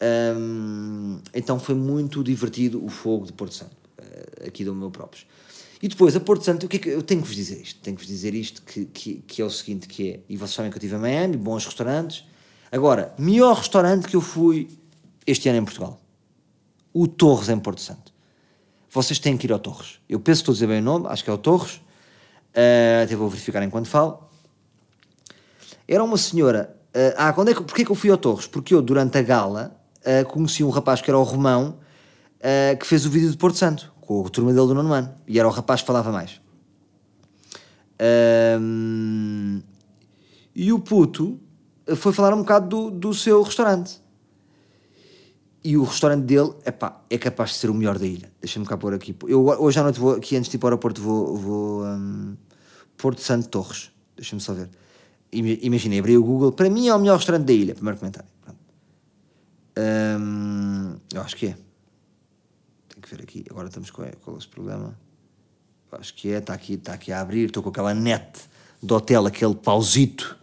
[0.02, 5.26] Um, então foi muito divertido o fogo de Porto Santo, uh, aqui do meu próprio.
[5.82, 7.80] E depois, a Porto Santo, o que é que eu tenho que vos dizer isto?
[7.82, 10.56] Tenho que vos dizer isto, que, que, que é o seguinte, que é, e vocês
[10.56, 12.26] sabem que eu estive em Miami, bons restaurantes.
[12.72, 14.68] Agora, melhor restaurante que eu fui
[15.26, 16.00] este ano em Portugal.
[16.94, 18.14] O Torres em Porto Santo.
[18.90, 20.00] Vocês têm que ir ao Torres.
[20.10, 21.76] Eu penso que estou a dizer bem o nome, acho que é o Torres.
[21.76, 24.28] Uh, até vou verificar enquanto falo.
[25.88, 26.76] Era uma senhora.
[26.90, 28.48] Uh, ah, quando é que, porquê que eu fui ao Torres?
[28.48, 29.79] Porque eu, durante a gala,
[30.10, 31.78] uh, conheci um rapaz que era o Romão,
[32.40, 35.14] uh, que fez o vídeo de Porto Santo, com o turma dele do nono ano,
[35.28, 36.42] e era o rapaz que falava mais.
[38.60, 39.62] Um,
[40.56, 41.40] e o puto
[41.96, 44.02] foi falar um bocado do, do seu restaurante.
[45.62, 48.32] E o restaurante dele, epá, é capaz de ser o melhor da ilha.
[48.40, 49.14] Deixa-me cá pôr aqui.
[49.28, 52.38] Eu hoje à noite vou, aqui antes de ir para o aeroporto, vou, vou um,
[52.98, 53.92] Porto Santo Torres.
[54.16, 54.70] Deixa-me só ver.
[55.32, 56.54] Imaginei, abri o Google.
[56.54, 57.76] Para mim é o melhor restaurante da ilha.
[57.76, 58.30] Primeiro comentário.
[59.80, 61.58] Hum, eu acho que é.
[62.90, 63.46] Tenho que ver aqui.
[63.50, 64.98] Agora estamos com, com esse problema.
[65.92, 66.38] Eu acho que é.
[66.38, 67.46] Está aqui, está aqui a abrir.
[67.46, 68.42] Estou com aquela net
[68.82, 70.38] do hotel, aquele pausito.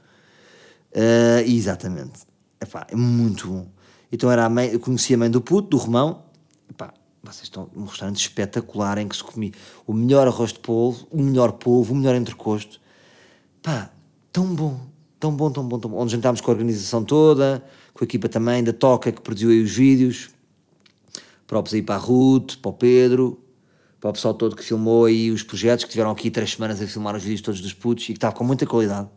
[0.92, 2.20] Uh, exatamente.
[2.60, 3.66] Epá, é muito bom.
[4.10, 6.24] Então era a mãe, eu conheci a mãe do puto, do Romão.
[6.70, 9.52] Epá, vocês estão num restaurante espetacular em que se comia
[9.86, 12.80] o melhor arroz de polvo, o melhor polvo, o melhor entrecosto.
[13.62, 13.90] Pá,
[14.32, 14.80] tão bom,
[15.20, 15.98] tão bom, tão bom, tão bom.
[15.98, 17.62] Onde jantámos com a organização toda
[17.96, 20.28] com a equipa também da Toca que produziu aí os vídeos.
[21.46, 23.40] Próprios aí para a Ruth, para o Pedro,
[24.00, 26.86] para o pessoal todo que filmou aí os projetos, que tiveram aqui três semanas a
[26.86, 29.08] filmar os vídeos todos dos putos e que estava com muita qualidade.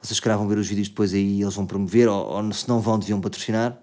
[0.00, 2.80] Vocês que vão ver os vídeos depois aí, eles vão promover, ou, ou se não
[2.80, 3.78] vão, deviam patrocinar.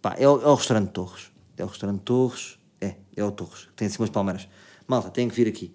[0.00, 1.30] Pá, é o, é o restaurante Torres.
[1.56, 2.58] É o restaurante Torres.
[2.80, 4.48] É, é o Torres, que tem assim umas palmeiras.
[4.86, 5.74] Malta, tem que vir aqui.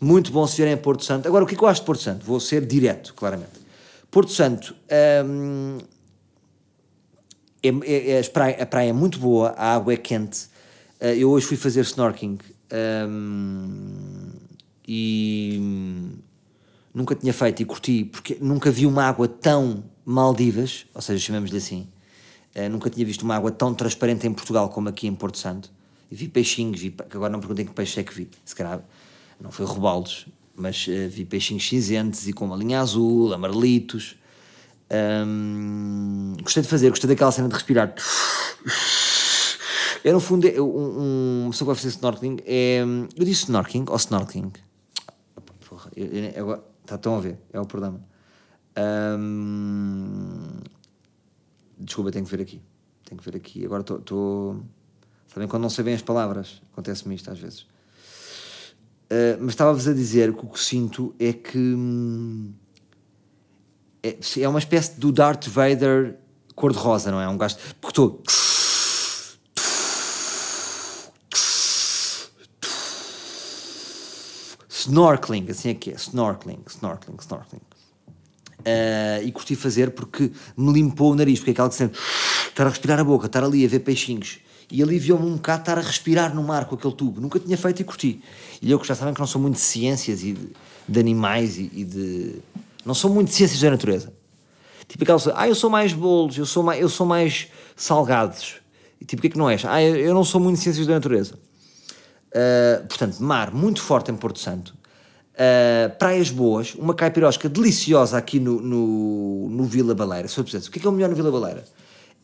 [0.00, 1.28] Muito bom se virem a Porto Santo.
[1.28, 2.24] Agora, o que é que eu acho de Porto Santo?
[2.24, 3.52] Vou ser direto, claramente.
[4.10, 4.74] Porto Santo,
[5.26, 5.78] hum,
[7.68, 10.46] é, é, é, a, praia, a praia é muito boa, a água é quente.
[11.00, 12.38] Uh, eu hoje fui fazer snorkeling
[13.08, 14.30] um,
[14.86, 15.60] e
[16.94, 21.58] nunca tinha feito e curti, porque nunca vi uma água tão Maldivas, ou seja, chamamos-lhe
[21.58, 21.88] assim.
[22.54, 25.70] Uh, nunca tinha visto uma água tão transparente em Portugal como aqui em Porto Santo.
[26.10, 28.80] E vi peixinhos, vi, agora não perguntem que peixe é que vi, se calhar
[29.40, 34.16] não foi robaldos, mas uh, vi peixinhos cinzentos e com uma linha azul, amarelitos.
[34.90, 37.94] Um, gostei de fazer, gostei daquela cena de respirar.
[40.04, 42.80] É no fundo, é, um, uma pessoa que vai fazer snorkeling é.
[43.16, 44.52] Eu disse snorkeling ou snorkeling?
[45.68, 48.00] Porra, eu, eu, eu, tá, estão a ver, é o problema.
[49.18, 50.60] Um,
[51.78, 52.62] desculpa, tenho que ver aqui.
[53.04, 53.64] Tenho que ver aqui.
[53.64, 54.62] Agora estou.
[55.26, 56.62] Sabem quando não sei bem as palavras?
[56.72, 57.60] Acontece-me isto às vezes.
[59.10, 61.58] Uh, mas estava-vos a dizer que o que sinto é que.
[61.58, 62.52] Hum,
[64.06, 66.16] é, é uma espécie do Darth Vader
[66.54, 67.28] cor-de-rosa, não é?
[67.28, 67.56] Um gajo.
[67.80, 68.22] Porque estou.
[74.68, 75.94] Snorkeling, assim é que é.
[75.94, 77.62] Snorkeling, snorkeling, snorkeling.
[78.60, 81.98] Uh, e curti fazer porque me limpou o nariz, porque é aquela que sempre
[82.48, 84.38] estar a respirar a boca, estar ali a ver peixinhos.
[84.68, 87.20] E aliviou-me um bocado estar a respirar no mar com aquele tubo.
[87.20, 88.22] Nunca tinha feito e curti.
[88.60, 90.48] E eu que já sabem que não sou muito de ciências e de,
[90.88, 92.36] de animais e, e de
[92.86, 94.12] não são muito ciências da natureza.
[94.86, 98.60] Tipo aquela pessoa, ah, eu sou mais bolos, eu sou mais, eu sou mais salgados.
[99.00, 99.64] E tipo, o que é que não és?
[99.64, 101.34] Ah, eu não sou muito ciências da natureza.
[102.28, 104.76] Uh, portanto, mar muito forte em Porto Santo.
[105.34, 110.28] Uh, praias boas, uma caipirosca deliciosa aqui no, no, no Vila Baleira.
[110.28, 111.64] Se eu preciso, o que é, que é o melhor no Vila Baleira?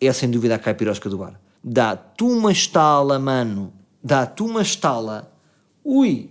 [0.01, 1.39] É sem dúvida a caipirosca do bar.
[1.63, 3.73] Dá-te uma estala, mano.
[4.03, 5.33] Dá-te uma estala.
[5.85, 6.31] Ui!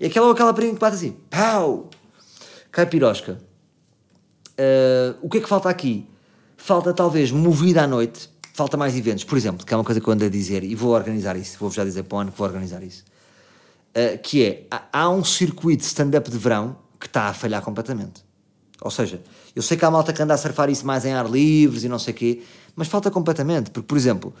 [0.00, 1.16] E aquela aquela prima que bate assim.
[1.30, 1.90] Pau!
[2.70, 3.38] Caipirosca.
[4.58, 6.06] Uh, o que é que falta aqui?
[6.56, 10.08] Falta talvez movida à noite, falta mais eventos, por exemplo, que é uma coisa que
[10.08, 12.38] eu ando a dizer e vou organizar isso, vou-vos já dizer para o ano que
[12.38, 13.04] vou organizar isso.
[13.90, 18.24] Uh, que é, há um circuito stand-up de verão que está a falhar completamente.
[18.80, 19.22] Ou seja,
[19.54, 21.88] eu sei que há malta que anda a surfar isso mais em ar livres e
[21.88, 22.42] não sei o quê,
[22.76, 24.34] mas falta completamente, porque, por exemplo,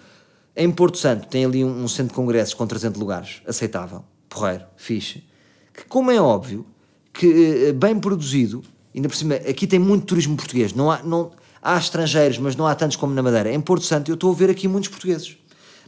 [0.54, 4.64] em Porto Santo tem ali um, um centro de congressos com 300 lugares, aceitável, porreiro,
[4.76, 5.24] fixe,
[5.72, 6.66] que como é óbvio,
[7.12, 8.62] que eh, bem produzido,
[8.94, 11.30] ainda por cima, aqui tem muito turismo português, não há, não,
[11.62, 13.52] há estrangeiros, mas não há tantos como na Madeira.
[13.52, 15.36] Em Porto Santo eu estou a ver aqui muitos portugueses.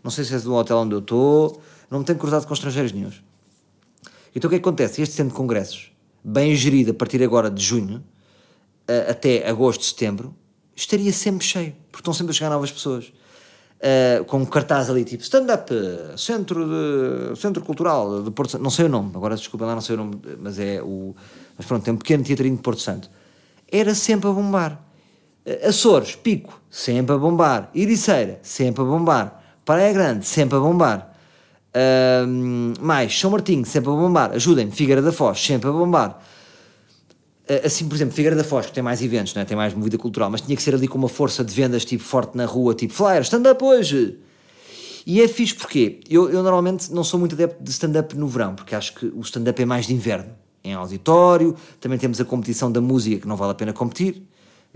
[0.02, 1.60] Não sei se é do hotel onde eu estou,
[1.90, 3.22] não me tenho cruzado com estrangeiros nenhums.
[4.34, 5.02] Então o que, é que acontece?
[5.02, 8.02] Este centro de congressos, bem gerido a partir agora de junho,
[9.08, 10.34] até agosto, setembro,
[10.74, 13.12] estaria sempre cheio, porque estão sempre a chegar novas pessoas.
[13.80, 15.72] Uh, com um cartaz ali tipo stand-up,
[16.14, 19.94] centro, centro cultural de Porto Santo, não sei o nome, agora desculpem lá, não sei
[19.94, 21.16] o nome, mas é o.
[21.60, 23.10] Mas pronto, tem um pequeno teatrinho de Porto Santo.
[23.70, 24.82] Era sempre a bombar.
[25.44, 27.70] Uh, Açores, Pico, sempre a bombar.
[27.74, 29.42] Iriceira, sempre a bombar.
[29.62, 31.14] Praia Grande, sempre a bombar.
[31.68, 34.32] Uh, mais, São Martinho, sempre a bombar.
[34.32, 36.18] Ajudem-me, Figueira da Foz, sempre a bombar.
[37.46, 39.44] Eh, assim, por exemplo, Figueira da Foz, que tem mais eventos, não é?
[39.44, 42.02] tem mais movida cultural, mas tinha que ser ali com uma força de vendas tipo
[42.02, 44.18] forte na rua, tipo flyer, stand-up hoje.
[45.04, 48.54] E é fixe porque eu, eu normalmente não sou muito adepto de stand-up no verão,
[48.54, 52.70] porque acho que o stand-up é mais de inverno, em auditório, também temos a competição
[52.70, 54.22] da música que não vale a pena competir.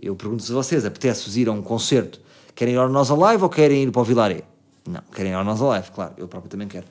[0.01, 2.20] Eu pergunto-vos a vocês, apetece-vos ir a um concerto,
[2.55, 4.42] querem ir ao Nós Alive ou querem ir para o Vilaré?
[4.88, 6.87] Não, querem ir ao Nós Alive, claro, eu próprio também quero.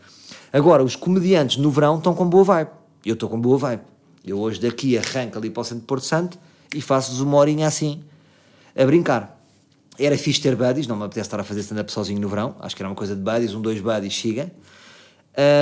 [0.52, 2.70] Agora, os comediantes no verão estão com boa vibe,
[3.06, 3.82] eu estou com boa vibe.
[4.26, 6.40] Eu hoje daqui arranco ali para o centro de Porto Santo
[6.74, 8.02] e faço-vos uma horinha assim,
[8.76, 9.40] a brincar.
[10.00, 12.76] Era fixe ter buddies, não me apetece estar a fazer stand-up sozinho no verão, acho
[12.76, 14.52] que era uma coisa de buddies, um, dois buddies, chega.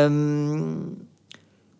[0.09, 0.93] Hum,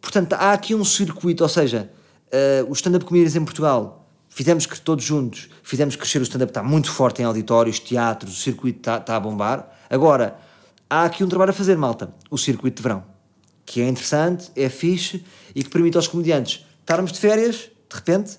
[0.02, 1.90] portanto, há aqui um circuito, ou seja,
[2.28, 6.64] uh, o stand-up comedians em Portugal, fizemos que todos juntos, fizemos crescer o stand-up, está
[6.64, 9.70] muito forte em auditórios, teatros, o circuito está, está a bombar.
[9.90, 10.38] Agora,
[10.90, 13.04] há aqui um trabalho a fazer, malta, o circuito de verão,
[13.66, 18.38] que é interessante, é fixe e que permite aos comediantes estarmos de férias, de repente,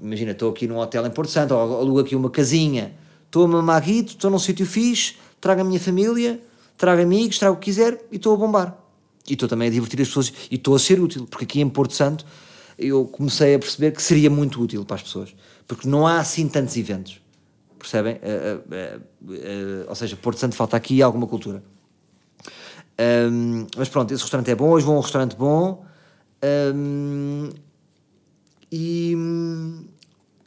[0.00, 2.94] imagina, estou aqui num hotel em Porto Santo, ou alugo aqui uma casinha,
[3.26, 6.40] estou a mamar guito, estou num sítio fixe, trago a minha família,
[6.76, 8.87] trago amigos, trago o que quiser e estou a bombar.
[9.28, 11.68] E estou também a divertir as pessoas e estou a ser útil, porque aqui em
[11.68, 12.24] Porto Santo
[12.78, 15.34] eu comecei a perceber que seria muito útil para as pessoas,
[15.66, 17.20] porque não há assim tantos eventos,
[17.78, 18.14] percebem?
[18.16, 21.62] Uh, uh, uh, ou seja, Porto Santo falta aqui alguma cultura.
[22.98, 25.84] Um, mas pronto, esse restaurante é bom, hoje vou a um restaurante bom.
[26.74, 27.50] Um,
[28.70, 29.14] e,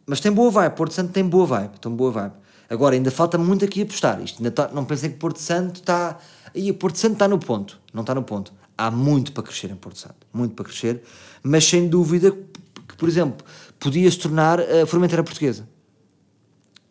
[0.06, 2.34] mas tem boa vibe, Porto Santo tem boa vibe, tem boa vibe.
[2.70, 4.22] Agora, ainda falta muito aqui apostar.
[4.22, 6.18] Isto ainda tá, não pensei que Porto Santo está.
[6.56, 7.78] Aí, Porto Santo está no ponto.
[7.94, 8.54] Não está no ponto.
[8.86, 10.28] Há muito para crescer em Porto Santo.
[10.34, 11.02] Muito para crescer.
[11.44, 13.46] Mas sem dúvida que, por exemplo,
[13.80, 15.68] podia se tornar a Formenteira Portuguesa.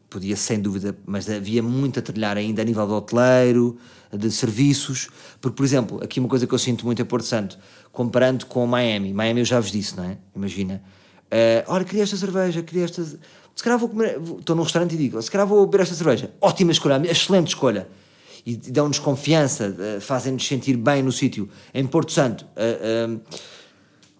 [0.09, 3.79] Podia, sem dúvida, mas havia muito a trilhar ainda a nível de hoteleiro,
[4.12, 5.09] de serviços.
[5.40, 7.59] Porque, por exemplo, aqui uma coisa que eu sinto muito em Porto Santo,
[7.92, 9.12] comparando com Miami.
[9.12, 10.18] Miami eu já vos disse, não é?
[10.35, 10.83] Imagina
[11.31, 13.05] Uh, olha, queria esta cerveja, queria esta.
[13.05, 14.20] Se calhar vou comer.
[14.38, 16.33] Estou num restaurante e digo, se calhar vou beber esta cerveja.
[16.40, 17.88] Ótima escolha, excelente escolha.
[18.44, 21.48] E dão-nos confiança, uh, fazem-nos sentir bem no sítio.
[21.74, 23.20] Em Porto Santo, uh,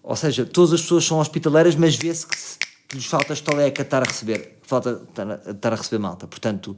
[0.03, 2.37] ou seja, todas as pessoas são hospitaleiras, mas vê-se que,
[2.87, 5.01] que, lhes falta estaleca estar a receber, falta
[5.49, 6.27] estar a receber malta.
[6.27, 6.75] Portanto,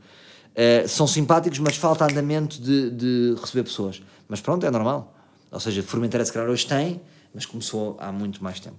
[0.88, 4.04] são simpáticos, mas falta andamento de, de, receber pessoas.
[4.28, 5.16] Mas pronto, é normal.
[5.50, 7.02] Ou seja, Formentera se calhar hoje tem,
[7.34, 8.78] mas começou há muito mais tempo.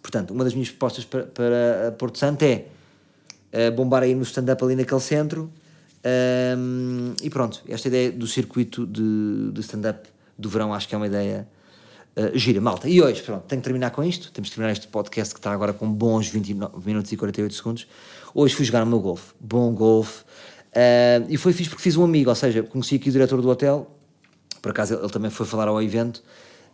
[0.00, 4.76] Portanto, uma das minhas propostas para, para Porto Santo é bombar aí no stand-up ali
[4.76, 5.52] naquele centro.
[6.04, 10.08] Um, e pronto, esta ideia do circuito de, de stand-up
[10.38, 11.46] do verão acho que é uma ideia
[12.16, 12.60] uh, gira.
[12.60, 14.32] Malta, e hoje, pronto, tenho que terminar com isto.
[14.32, 17.86] Temos que terminar este podcast que está agora com bons 29 minutos e 48 segundos.
[18.34, 20.22] Hoje fui jogar o meu golfe, bom golfe.
[20.70, 23.48] Uh, e foi fixe porque fiz um amigo, ou seja, conheci aqui o diretor do
[23.48, 23.90] hotel,
[24.62, 26.22] por acaso ele, ele também foi falar ao evento.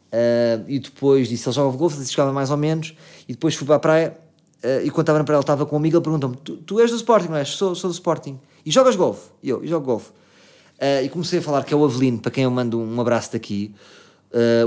[0.07, 2.95] Uh, e depois disse: ele joga golfe, disse jogava mais ou menos.
[3.29, 4.19] E depois fui para a praia.
[4.62, 5.97] Uh, e quando estava na praia, ele estava com um amigo.
[5.97, 7.49] Ele perguntou-me: tu, tu, és do Sporting, não és?
[7.49, 8.39] Sou, sou do Sporting.
[8.66, 9.31] E jogas golfe?
[9.42, 10.11] E eu: e jogo golfe.
[10.11, 13.33] Uh, e comecei a falar que é o Avelino, para quem eu mando um abraço
[13.33, 13.72] daqui.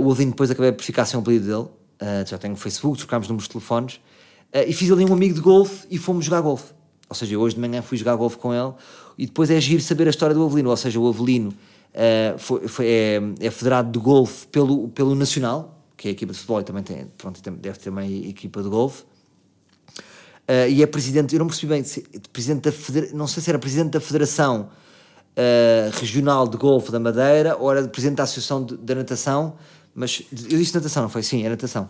[0.01, 2.25] o Avelino, depois acabei por ficar sem o apelido dele.
[2.25, 3.99] já tenho o Facebook, trocámos números de telefones.
[4.65, 6.73] e fiz ali um amigo de golfe e fomos jogar golfe.
[7.07, 8.73] Ou seja, hoje de manhã fui jogar golfe com ele.
[9.17, 10.69] E depois é giro saber a história do Avelino.
[10.71, 11.53] Ou seja, o Avelino
[11.89, 16.31] Uh, foi, foi, é, é, federado de golfe pelo, pelo Nacional, que é a equipa
[16.31, 19.03] de futebol e também tem, pronto, deve ter uma equipa de golfe.
[20.49, 21.85] Uh, e é presidente, eu não percebi bem,
[22.33, 24.67] presidente da federa, não sei se era presidente da Federação
[25.37, 29.55] uh, Regional de Golfe da Madeira ou era presidente da Associação da Natação,
[29.93, 31.21] mas eu disse natação, não foi?
[31.21, 31.87] Sim, é natação.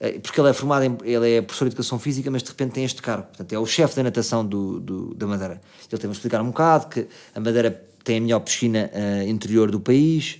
[0.00, 2.72] Uh, porque ele é formado, em, ele é professor de Educação Física, mas de repente
[2.72, 3.24] tem este cargo.
[3.24, 5.60] Portanto, é o chefe da natação do, do, da Madeira.
[5.92, 8.90] Ele teve a explicar um bocado que a Madeira tem a melhor piscina
[9.26, 10.38] interior do país,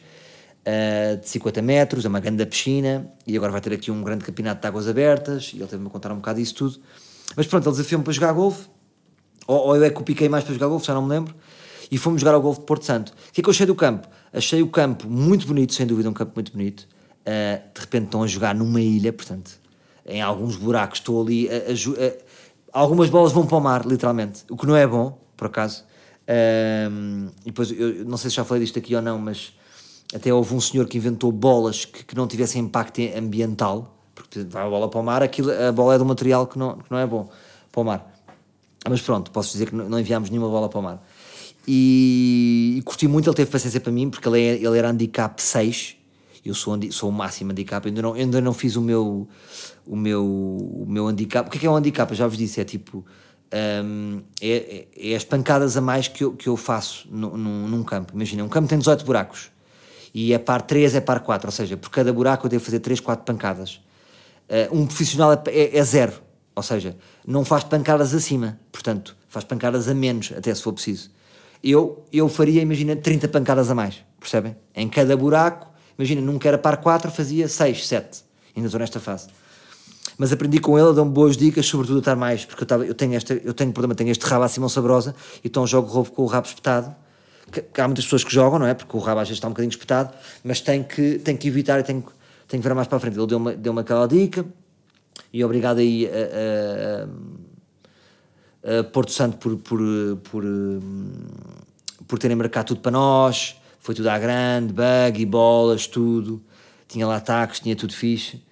[1.19, 4.61] de 50 metros, é uma grande piscina, e agora vai ter aqui um grande campeonato
[4.61, 6.81] de águas abertas, e ele teve-me a contar um bocado disso tudo.
[7.37, 8.69] Mas pronto, ele desafiou-me para jogar golfe,
[9.47, 11.35] ou, ou, eu é que o piquei mais para jogar golfe, já não me lembro,
[11.91, 13.11] e fomos jogar ao golfe de Porto Santo.
[13.11, 14.09] O que é que eu achei do campo?
[14.33, 16.89] Achei o campo muito bonito, sem dúvida, um campo muito bonito.
[17.21, 19.59] Uh, de repente estão a jogar numa ilha, portanto,
[20.07, 24.45] em alguns buracos, estou ali a, a, a, algumas bolas vão para o mar, literalmente,
[24.51, 25.85] o que não é bom, por acaso.
[26.25, 29.53] Uh, e depois, eu não sei se já falei disto aqui ou não, mas
[30.15, 34.67] até houve um senhor que inventou bolas que, que não tivessem impacto ambiental porque vai
[34.67, 36.91] a bola para o mar, aquilo, a bola é de um material que não, que
[36.91, 37.29] não é bom
[37.73, 38.15] para o mar.
[38.89, 41.03] Mas pronto, posso dizer que não enviámos nenhuma bola para o mar.
[41.67, 45.41] E, e curti muito, ele teve paciência para mim, porque ele, é, ele era handicap
[45.41, 45.97] 6,
[46.45, 49.27] eu sou, sou o máximo handicap, ainda não, ainda não fiz o meu,
[49.87, 51.49] o meu, o meu handicap.
[51.49, 52.11] O que é, que é um handicap?
[52.11, 53.05] Eu já vos disse, é tipo.
[53.85, 57.69] Um, é, é, é, as pancadas a mais que eu, que eu faço no, no,
[57.69, 58.13] num campo.
[58.13, 59.49] Imagina, um campo tem 18 buracos
[60.13, 62.81] e é par 3, é par 4, ou seja, por cada buraco eu devo fazer
[62.81, 63.81] 3, 4 pancadas.
[64.49, 66.13] Uh, um profissional é, é, é, zero,
[66.55, 71.11] ou seja, não faz pancadas acima, portanto, faz pancadas a menos, até se for preciso.
[71.63, 74.55] Eu, eu faria, imagina, 30 pancadas a mais, percebem?
[74.75, 75.67] Em cada buraco,
[75.99, 78.23] imagina, nunca era par 4, fazia 6, 7,
[78.55, 79.29] ainda estou nesta fase.
[80.19, 82.95] Mas aprendi com ele, dão boas dicas, sobretudo a estar mais, porque eu, tava, eu,
[82.95, 86.27] tenho, esta, eu tenho problema, tenho este rabo acima sabrosa, então jogo roubo com o
[86.27, 86.95] rabo espetado,
[87.79, 88.75] há muitas pessoas que jogam, não é?
[88.75, 90.13] Porque o rabo às vezes está um bocadinho espetado,
[90.45, 92.09] mas tem que, tem que evitar e tem que
[92.49, 93.19] tenho que ver mais para a frente.
[93.19, 94.45] Ele deu-me deu aquela dica
[95.33, 96.11] e obrigado aí a,
[98.69, 99.81] a, a, Porto Santo por, por,
[100.31, 100.45] por,
[102.07, 103.57] por terem marcado tudo para nós.
[103.81, 106.43] Foi tudo à grande, buggy, bolas, tudo.
[106.89, 108.43] Tinha lá ataques, tinha tudo fixe.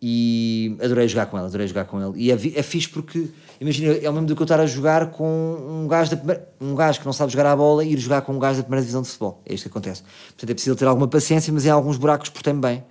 [0.00, 2.22] E adorei jogar com ele, adorei jogar com ele.
[2.22, 3.28] E é, é fixe porque,
[3.60, 6.48] imagina, é o mesmo do que eu estar a jogar com um gajo, da primeira,
[6.60, 8.62] um gajo que não sabe jogar a bola e ir jogar com um gajo da
[8.62, 9.42] primeira divisão de futebol.
[9.46, 10.02] É isto que acontece.
[10.02, 12.84] Portanto, é preciso ter alguma paciência, mas em alguns buracos portei-me bem.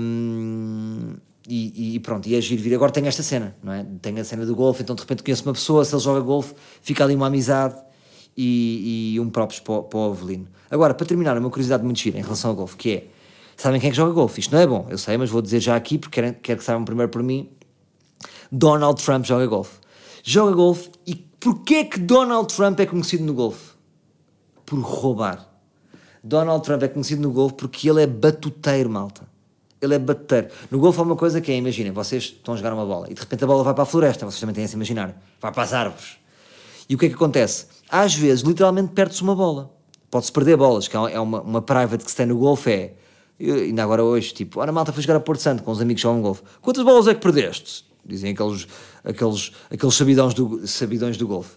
[0.00, 1.14] Um,
[1.48, 2.74] e, e, pronto, e é giro vir.
[2.74, 3.84] Agora tenho esta cena, não é?
[4.00, 6.54] Tenho a cena do golfe, então de repente conheço uma pessoa, se ele joga golfe,
[6.80, 7.74] fica ali uma amizade
[8.36, 10.46] e, e um próprio para, para o Avelino.
[10.70, 13.06] Agora, para terminar, uma curiosidade muito gira em relação ao golfe, que é,
[13.56, 14.38] sabem quem é que joga golfe?
[14.38, 16.64] Isto não é bom, eu sei, mas vou dizer já aqui, porque quero, quero que
[16.64, 17.50] saibam primeiro por mim,
[18.52, 19.80] Donald Trump joga golfe.
[20.22, 23.72] Joga golfe e porquê que Donald Trump é conhecido no golfe?
[24.64, 25.48] Por roubar.
[26.22, 29.29] Donald Trump é conhecido no golfe porque ele é batuteiro, malta.
[29.80, 30.48] Ele é batuteiro.
[30.70, 33.14] No golfe há uma coisa que é, imaginem, vocês estão a jogar uma bola e
[33.14, 35.52] de repente a bola vai para a floresta, vocês também têm a se imaginar, vai
[35.52, 36.18] para as árvores.
[36.88, 37.66] E o que é que acontece?
[37.88, 39.70] Às vezes, literalmente, perde-se uma bola.
[40.10, 42.94] Pode-se perder bolas, que é uma, uma private que se tem no golfe, é...
[43.38, 46.02] Eu, ainda agora hoje, tipo, ora malta, foi jogar a Porto Santo com os amigos
[46.02, 46.42] jogam golfe.
[46.60, 47.86] Quantas bolas é que perdeste?
[48.04, 48.66] Dizem aqueles,
[49.02, 51.56] aqueles, aqueles sabidões do, sabidões do golfe.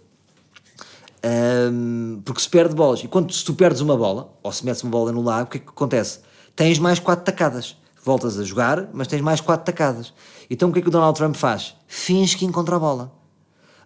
[1.25, 3.03] Um, porque se perde bolas.
[3.03, 5.51] E quando se tu perdes uma bola, ou se metes uma bola no lago, o
[5.51, 6.19] que é que acontece?
[6.55, 7.75] Tens mais quatro tacadas.
[8.03, 10.13] Voltas a jogar, mas tens mais quatro tacadas.
[10.49, 11.75] Então o que é que o Donald Trump faz?
[11.87, 13.11] Finge que encontra a bola.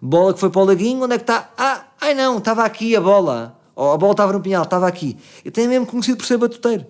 [0.02, 1.52] Bola que foi para o laguinho, onde é que está?
[1.58, 3.60] Ah, ai não, estava aqui a bola.
[3.76, 5.18] Ou a bola estava no pinhal, estava aqui.
[5.46, 6.84] Eu tenho mesmo conhecido por ser batuteiro.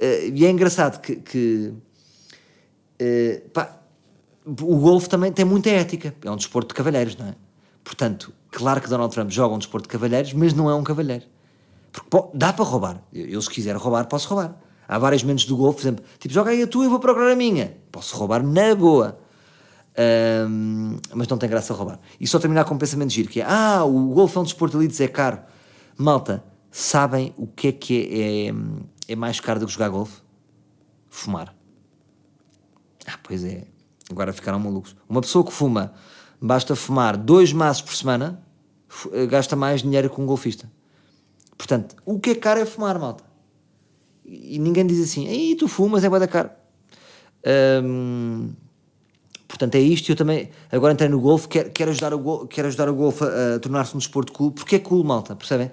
[0.00, 1.72] Uh, e é engraçado que, que
[3.00, 3.78] uh, pá,
[4.46, 6.14] o golfe também tem muita ética.
[6.24, 7.34] É um desporto de cavalheiros, não é?
[7.84, 11.24] Portanto, claro que Donald Trump joga um desporto de cavalheiros, mas não é um cavalheiro.
[11.92, 13.02] Porque pô, dá para roubar.
[13.12, 14.54] Eu, se quiser roubar, posso roubar.
[14.88, 17.30] Há vários momentos do golfe, por exemplo, tipo, joga aí a tua e vou procurar
[17.30, 17.76] a minha.
[17.92, 19.20] Posso roubar na boa.
[20.48, 22.00] Um, mas não tem graça roubar.
[22.18, 24.78] E só terminar com um pensamento giro, que é, ah, o golfe é um desporto
[24.78, 25.40] de elites, é caro.
[25.96, 30.22] Malta, sabem o que é que é, é, é mais caro do que jogar golfe?
[31.10, 31.54] Fumar.
[33.06, 33.64] Ah, pois é.
[34.10, 34.96] Agora ficaram malucos.
[35.06, 35.92] Uma pessoa que fuma
[36.40, 38.42] basta fumar dois maços por semana,
[39.28, 40.70] gasta mais dinheiro que um golfista.
[41.58, 43.27] Portanto, o que é caro é fumar, malta.
[44.30, 46.50] E ninguém diz assim, aí tu fumas, é bué da caro.
[49.48, 50.12] Portanto, é isto.
[50.12, 53.24] Eu também, agora entrei no golfe, quero, quero, ajudar o golfe, quero ajudar o golfe
[53.24, 54.52] a, a tornar-se um desporto cool.
[54.52, 55.70] Porque é cool, malta, percebem?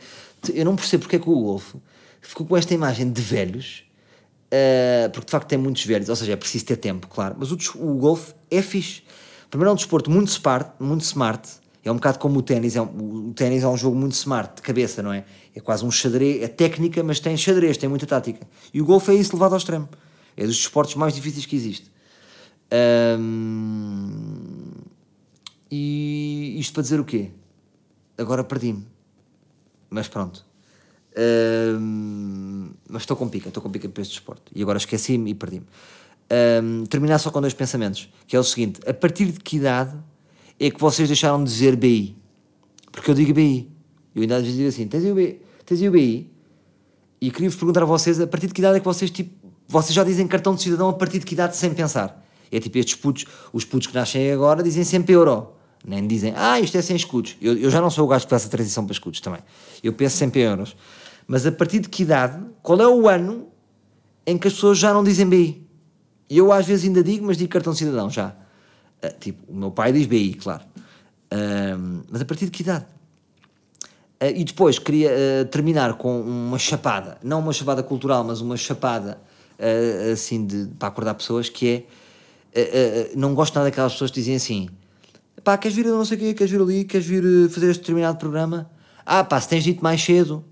[0.54, 1.78] Eu não percebo porque é que o golfe
[2.22, 3.84] ficou com esta imagem de velhos,
[4.48, 7.36] uh, porque de facto tem muitos velhos, ou seja, é preciso ter tempo, claro.
[7.38, 9.04] Mas o, o golfe é fixe.
[9.50, 11.48] Primeiro é um desporto muito smart, muito smart
[11.84, 12.76] É um bocado como o ténis.
[12.76, 15.26] É um, o ténis é um jogo muito smart, de cabeça, não é?
[15.56, 16.44] É quase um xadrez.
[16.44, 18.46] É técnica, mas tem xadrez, tem muita tática.
[18.74, 19.88] E o golfe é isso levado ao extremo.
[20.36, 21.90] É dos esportes mais difíceis que existe.
[25.72, 27.32] E isto para dizer o quê?
[28.18, 28.86] Agora perdi-me.
[29.90, 30.46] Mas pronto.
[32.90, 34.52] Mas estou com pica, estou com pica para este desporto.
[34.54, 35.66] E agora esqueci-me e perdi-me.
[36.62, 39.96] Hum, terminar só com dois pensamentos, que é o seguinte, a partir de que idade
[40.60, 42.16] é que vocês deixaram de dizer BI?
[42.92, 43.70] Porque eu digo BI.
[44.16, 45.45] Eu ainda às vezes digo assim, tens o BI?
[45.66, 46.30] Tens o BI?
[47.20, 49.34] E queria-vos perguntar a vocês, a partir de que idade é que vocês, tipo,
[49.68, 52.24] vocês já dizem cartão de cidadão a partir de que idade sem pensar?
[52.52, 55.54] É tipo estes putos, os putos que nascem agora dizem sempre euro.
[55.88, 57.36] Nem dizem, ah, isto é sem escudos.
[57.42, 59.42] Eu, eu já não sou o gajo que faz a transição para escudos também.
[59.84, 60.76] Eu penso sempre em euros.
[61.28, 63.48] Mas a partir de que idade, qual é o ano
[64.26, 65.66] em que as pessoas já não dizem BI?
[66.30, 68.36] E eu às vezes ainda digo, mas digo cartão de cidadão já.
[69.04, 70.64] Uh, tipo, o meu pai diz BI, claro.
[71.32, 72.86] Uh, mas a partir de que idade?
[74.22, 75.12] Uh, e depois queria
[75.52, 79.20] terminar com uma chapada, não uma chapada cultural, mas uma chapada
[80.12, 81.86] assim de, para acordar pessoas, que
[82.54, 84.68] é não gosto nada daquelas pessoas que dizem assim
[85.46, 87.82] pá, queres vir a não sei o quê, queres vir ali, queres vir fazer este
[87.82, 88.70] determinado programa?
[89.06, 90.44] Ah, pá, se tens dito mais cedo.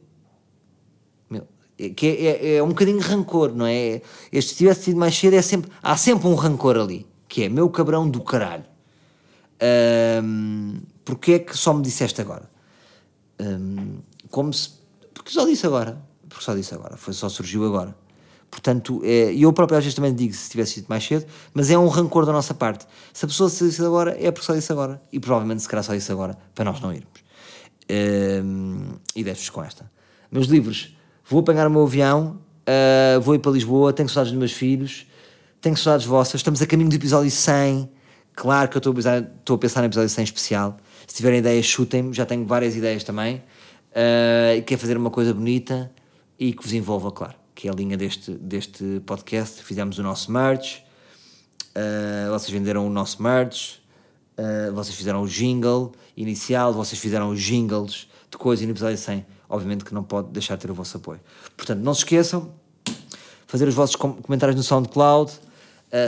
[1.27, 1.47] Meu,
[1.95, 4.01] que é, é, é um bocadinho rancor, não é?
[4.31, 7.49] Este, se tivesse sido mais cedo, é sempre, há sempre um rancor ali, que é
[7.49, 8.65] meu cabrão do caralho.
[10.23, 12.49] Um, porque é que só me disseste agora?
[13.39, 14.69] Um, como se.
[15.13, 15.97] Porque só disse agora.
[16.27, 16.97] Porque só disse agora.
[16.97, 17.95] Foi, só surgiu agora.
[18.49, 21.25] Portanto, é, eu próprio às vezes também digo se tivesse sido mais cedo,
[21.55, 22.85] mas é um rancor da nossa parte.
[23.11, 25.01] Se a pessoa se disse agora, é porque só disse agora.
[25.11, 27.23] E provavelmente se calhar só disse agora, para nós não irmos.
[27.89, 29.91] Um, e deixo-vos com esta.
[30.31, 30.95] Meus livros,
[31.27, 35.07] vou apanhar o meu avião, uh, vou ir para Lisboa, tenho saudades dos meus filhos,
[35.59, 37.89] tenho saudades vossas, estamos a caminho do episódio 100.
[38.35, 40.77] Claro que eu estou a, estou a pensar no episódio 100 especial.
[41.07, 43.43] Se tiverem ideias, chutem-me, já tenho várias ideias também.
[43.91, 45.91] Uh, quer fazer uma coisa bonita
[46.39, 49.63] e que vos envolva, claro que é a linha deste, deste podcast.
[49.63, 50.79] Fizemos o nosso merch,
[51.75, 53.77] uh, vocês venderam o nosso merch,
[54.37, 58.97] uh, vocês fizeram o jingle inicial, vocês fizeram os jingles de coisa e no episódio
[58.97, 61.19] 100, obviamente que não pode deixar de ter o vosso apoio.
[61.55, 62.51] Portanto, não se esqueçam,
[63.45, 65.31] fazer os vossos comentários no SoundCloud,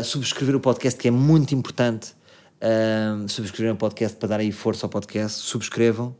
[0.03, 2.13] subscrever o podcast, que é muito importante.
[2.55, 6.15] Uh, subscrever o podcast para dar aí força ao podcast, subscrevam.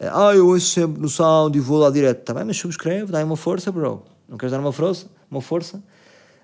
[0.00, 2.24] Uh, ah, eu ouço sempre no sound e vou lá direto.
[2.24, 4.02] Tá bem, mas subscreve, dá uma força, bro.
[4.28, 5.06] Não queres dar uma força?
[5.30, 5.82] Uma força?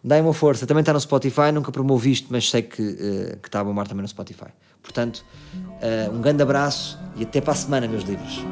[0.04, 0.66] Dá uma força.
[0.66, 3.88] Também está no Spotify, nunca promovi isto, mas sei que, uh, que está a bombar
[3.88, 4.50] também no Spotify.
[4.82, 8.44] Portanto, uh, um grande abraço e até para a semana, meus livros.